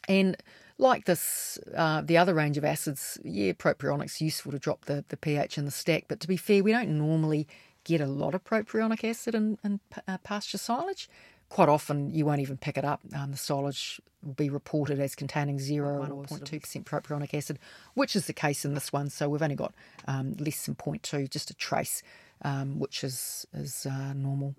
[0.08, 0.36] And
[0.78, 5.16] like this, uh, the other range of acids, yeah, propionic's useful to drop the, the
[5.16, 7.46] pH in the stack, but to be fair, we don't normally
[7.84, 11.08] get a lot of propionic acid in, in uh, pasture silage.
[11.52, 13.02] Quite often, you won't even pick it up.
[13.14, 17.58] Um, the silage will be reported as containing 0 or 0.2% propionic acid,
[17.92, 19.10] which is the case in this one.
[19.10, 19.74] So we've only got
[20.08, 22.02] um, less than 0.2, just a trace,
[22.40, 24.54] um, which is, is uh, normal.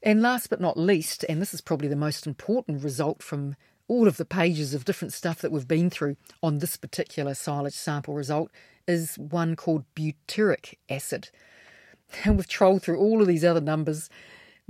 [0.00, 3.56] And last but not least, and this is probably the most important result from
[3.88, 7.74] all of the pages of different stuff that we've been through on this particular silage
[7.74, 8.52] sample result
[8.86, 11.30] is one called butyric acid.
[12.24, 14.10] And we've trolled through all of these other numbers,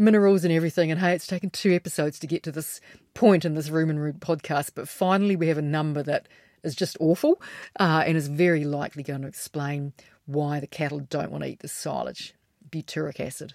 [0.00, 2.80] minerals and everything, and hey, it's taken two episodes to get to this
[3.14, 6.26] point in this Rumen Room podcast, but finally we have a number that
[6.62, 7.40] is just awful
[7.78, 9.92] uh, and is very likely going to explain
[10.26, 12.34] why the cattle don't want to eat this silage.
[12.70, 13.54] Butyric acid.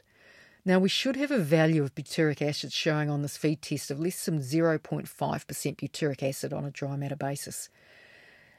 [0.68, 4.00] Now, we should have a value of butyric acid showing on this feed test of
[4.00, 7.70] less than 0.5% butyric acid on a dry matter basis.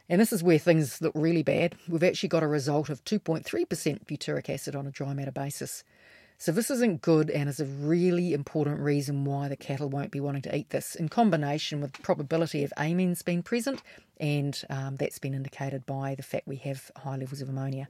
[0.09, 1.75] And this is where things look really bad.
[1.89, 3.45] We've actually got a result of 2.3%
[4.07, 5.83] butyric acid on a dry matter basis.
[6.39, 10.21] So, this isn't good and is a really important reason why the cattle won't be
[10.21, 13.83] wanting to eat this, in combination with probability of amines being present,
[14.21, 17.89] and um, that's been indicated by the fact we have high levels of ammonia.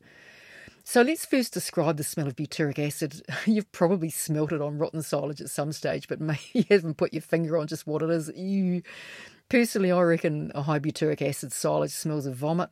[0.89, 3.21] So let's first describe the smell of butyric acid.
[3.45, 7.13] You've probably smelt it on rotten silage at some stage, but maybe you haven't put
[7.13, 8.31] your finger on just what it is.
[8.37, 8.83] You,
[9.49, 12.71] personally, I reckon a high butyric acid silage smells of vomit.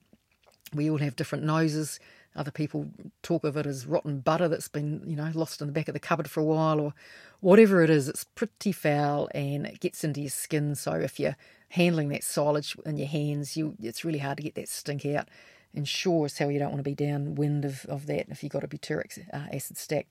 [0.72, 1.99] We all have different noses.
[2.37, 2.91] Other people
[3.22, 5.95] talk of it as rotten butter that's been, you know, lost in the back of
[5.95, 6.95] the cupboard for a while, or
[7.41, 8.09] whatever it is.
[8.09, 10.74] It's pretty foul and it gets into your skin.
[10.74, 11.37] So if you're
[11.70, 15.28] handling that silage in your hands, you it's really hard to get that stink out
[15.74, 18.53] and sure as hell you don't want to be downwind of, of that if you've
[18.53, 20.07] got a butyric uh, acid stack.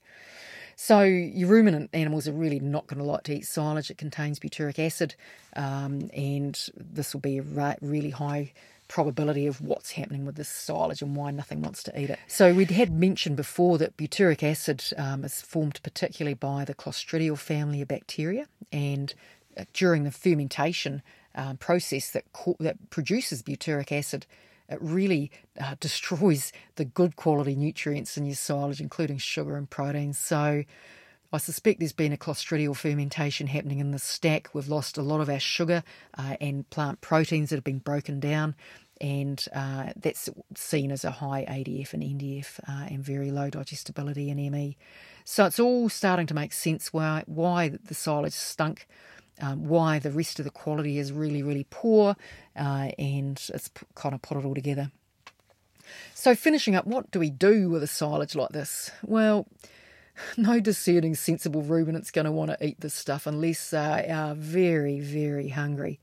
[0.76, 3.92] So your ruminant animals are really not going to like to eat silage.
[3.92, 5.16] It contains butyric acid,
[5.56, 8.54] um, and this will be a really high
[8.88, 12.20] probability of what's happening with this silage and why nothing wants to eat it.
[12.28, 17.38] So we'd had mentioned before that butyric acid um, is formed particularly by the Clostridial
[17.38, 19.14] family of bacteria, and
[19.58, 21.02] uh, during the fermentation
[21.36, 24.26] um, process that co- that produces butyric acid,
[24.70, 30.14] it really uh, destroys the good quality nutrients in your silage, including sugar and protein.
[30.14, 30.64] So
[31.34, 34.50] I suspect there's been a clostridial fermentation happening in the stack.
[34.54, 35.84] We've lost a lot of our sugar
[36.16, 38.54] uh, and plant proteins that have been broken down,
[39.02, 44.30] and uh, that's seen as a high ADF and NDF uh, and very low digestibility
[44.30, 44.78] in ME.
[45.26, 48.88] So it's all starting to make sense why why the silage stunk
[49.42, 52.16] um, why the rest of the quality is really, really poor,
[52.56, 54.92] uh, and it's kind of put it all together.
[56.14, 58.92] So, finishing up, what do we do with a silage like this?
[59.04, 59.48] Well,
[60.38, 65.00] no discerning, sensible ruminant's going to want to eat this stuff unless they are very,
[65.00, 66.00] very hungry.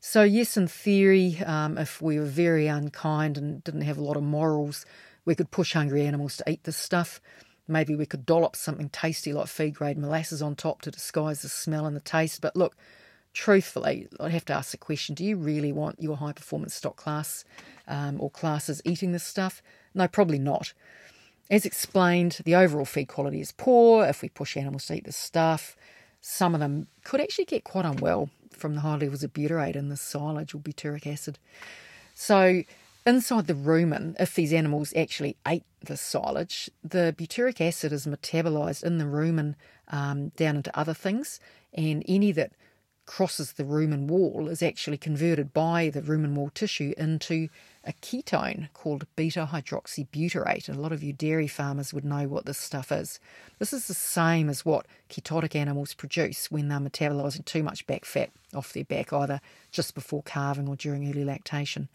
[0.00, 4.16] So, yes, in theory, um, if we were very unkind and didn't have a lot
[4.16, 4.84] of morals,
[5.24, 7.20] we could push hungry animals to eat this stuff.
[7.66, 11.48] Maybe we could dollop something tasty like feed grade molasses on top to disguise the
[11.48, 12.42] smell and the taste.
[12.42, 12.76] But look,
[13.32, 16.96] truthfully, I'd have to ask the question do you really want your high performance stock
[16.96, 17.44] class
[17.88, 19.62] um, or classes eating this stuff?
[19.94, 20.74] No, probably not.
[21.50, 25.16] As explained, the overall feed quality is poor if we push animals to eat this
[25.16, 25.76] stuff.
[26.20, 29.88] Some of them could actually get quite unwell from the high levels of butyrate in
[29.88, 31.38] the silage or butyric acid.
[32.14, 32.62] So,
[33.04, 38.82] inside the rumen, if these animals actually ate the silage, the butyric acid is metabolized
[38.82, 39.54] in the rumen
[39.88, 41.40] um, down into other things,
[41.74, 42.52] and any that
[43.06, 47.48] crosses the rumen wall is actually converted by the rumen wall tissue into
[47.86, 50.68] a ketone called beta hydroxybutyrate.
[50.68, 53.20] And a lot of you dairy farmers would know what this stuff is.
[53.58, 58.04] This is the same as what ketotic animals produce when they're metabolizing too much back
[58.04, 61.88] fat off their back, either just before calving or during early lactation.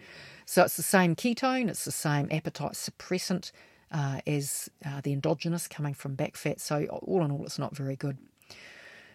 [0.46, 3.52] So it's the same ketone, it's the same appetite suppressant
[3.92, 6.60] uh, as uh, the endogenous coming from back fat.
[6.60, 8.18] So all in all, it's not very good.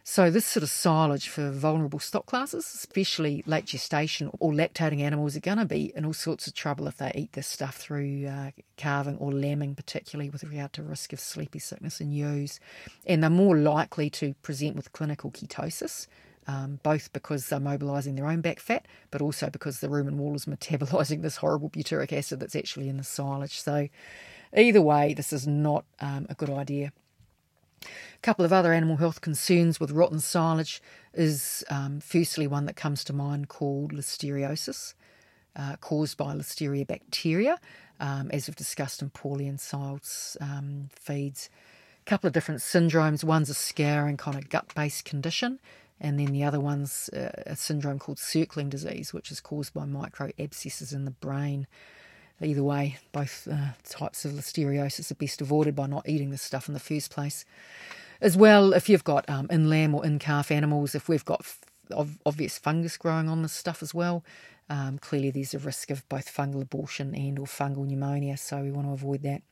[0.07, 5.34] So, this sort of silage for vulnerable stock classes, especially late gestation or lactating animals,
[5.34, 8.26] are going to be in all sorts of trouble if they eat this stuff through
[8.26, 12.61] uh, calving or lambing, particularly with regard to risk of sleepy sickness in ewes.
[13.07, 16.07] And they're more likely to present with clinical ketosis.
[16.46, 20.34] Um, both because they're mobilising their own back fat, but also because the rumen wall
[20.34, 23.59] is metabolising this horrible butyric acid that's actually in the silage.
[23.59, 23.88] So,
[24.55, 26.92] either way, this is not um, a good idea.
[27.85, 30.82] A couple of other animal health concerns with rotten silage
[31.12, 34.95] is um, firstly one that comes to mind called listeriosis,
[35.57, 37.59] uh, caused by listeria bacteria,
[38.01, 41.49] um, as we've discussed in poorly ensiled um, feeds.
[42.07, 43.24] A couple of different syndromes.
[43.24, 45.61] One's a scouring kind of gut based condition,
[46.01, 49.85] and then the other one's uh, a syndrome called circling disease, which is caused by
[49.85, 51.66] micro abscesses in the brain.
[52.45, 56.68] Either way, both uh, types of listeriosis are best avoided by not eating this stuff
[56.68, 57.45] in the first place.
[58.20, 61.40] As well, if you've got um, in lamb or in calf animals, if we've got
[61.40, 61.61] f-
[62.24, 64.24] obvious fungus growing on this stuff as well,
[64.70, 68.70] um, clearly there's a risk of both fungal abortion and or fungal pneumonia, so we
[68.70, 69.42] want to avoid that.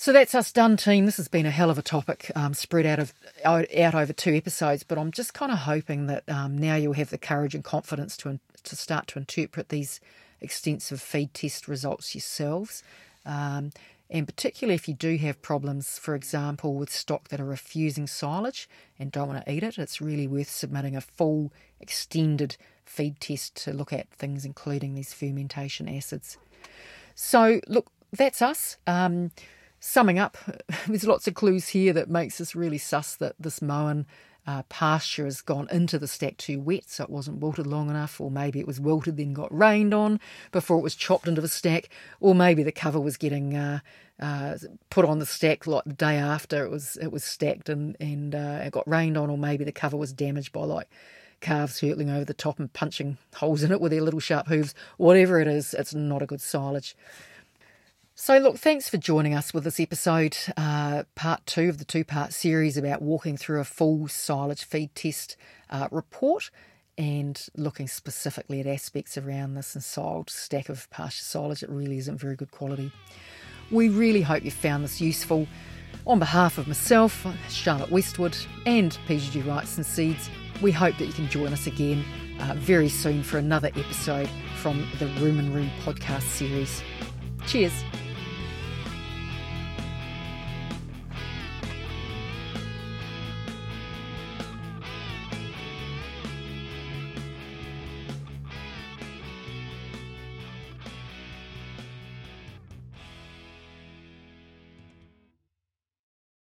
[0.00, 1.06] So that's us done, team.
[1.06, 3.12] This has been a hell of a topic, um, spread out of
[3.44, 4.84] out, over two episodes.
[4.84, 8.16] But I'm just kind of hoping that um, now you'll have the courage and confidence
[8.18, 10.00] to to start to interpret these
[10.40, 12.82] extensive feed test results yourselves.
[13.26, 13.70] Um,
[14.10, 18.68] and particularly if you do have problems, for example, with stock that are refusing silage
[18.98, 23.54] and don't want to eat it, it's really worth submitting a full extended feed test
[23.64, 26.38] to look at things, including these fermentation acids.
[27.14, 28.78] So, look, that's us.
[28.86, 29.30] Um,
[29.78, 30.38] summing up,
[30.86, 34.06] there's lots of clues here that makes us really sus that this mowen
[34.48, 38.18] uh, pasture has gone into the stack too wet, so it wasn't wilted long enough,
[38.18, 40.18] or maybe it was wilted then got rained on
[40.52, 43.80] before it was chopped into the stack, or maybe the cover was getting uh,
[44.18, 44.56] uh,
[44.88, 48.34] put on the stack like the day after it was it was stacked and and
[48.34, 50.88] uh, it got rained on, or maybe the cover was damaged by like
[51.42, 54.74] calves hurtling over the top and punching holes in it with their little sharp hooves.
[54.96, 56.96] Whatever it is, it's not a good silage.
[58.20, 62.02] So, look, thanks for joining us with this episode, uh, part two of the two
[62.02, 65.36] part series about walking through a full silage feed test
[65.70, 66.50] uh, report
[66.98, 72.18] and looking specifically at aspects around this ensiled stack of pasture silage that really isn't
[72.18, 72.90] very good quality.
[73.70, 75.46] We really hope you found this useful.
[76.04, 80.28] On behalf of myself, Charlotte Westwood, and PGG Wrightson and Seeds,
[80.60, 82.04] we hope that you can join us again
[82.40, 86.82] uh, very soon for another episode from the Rumen Room podcast series.
[87.46, 87.84] Cheers.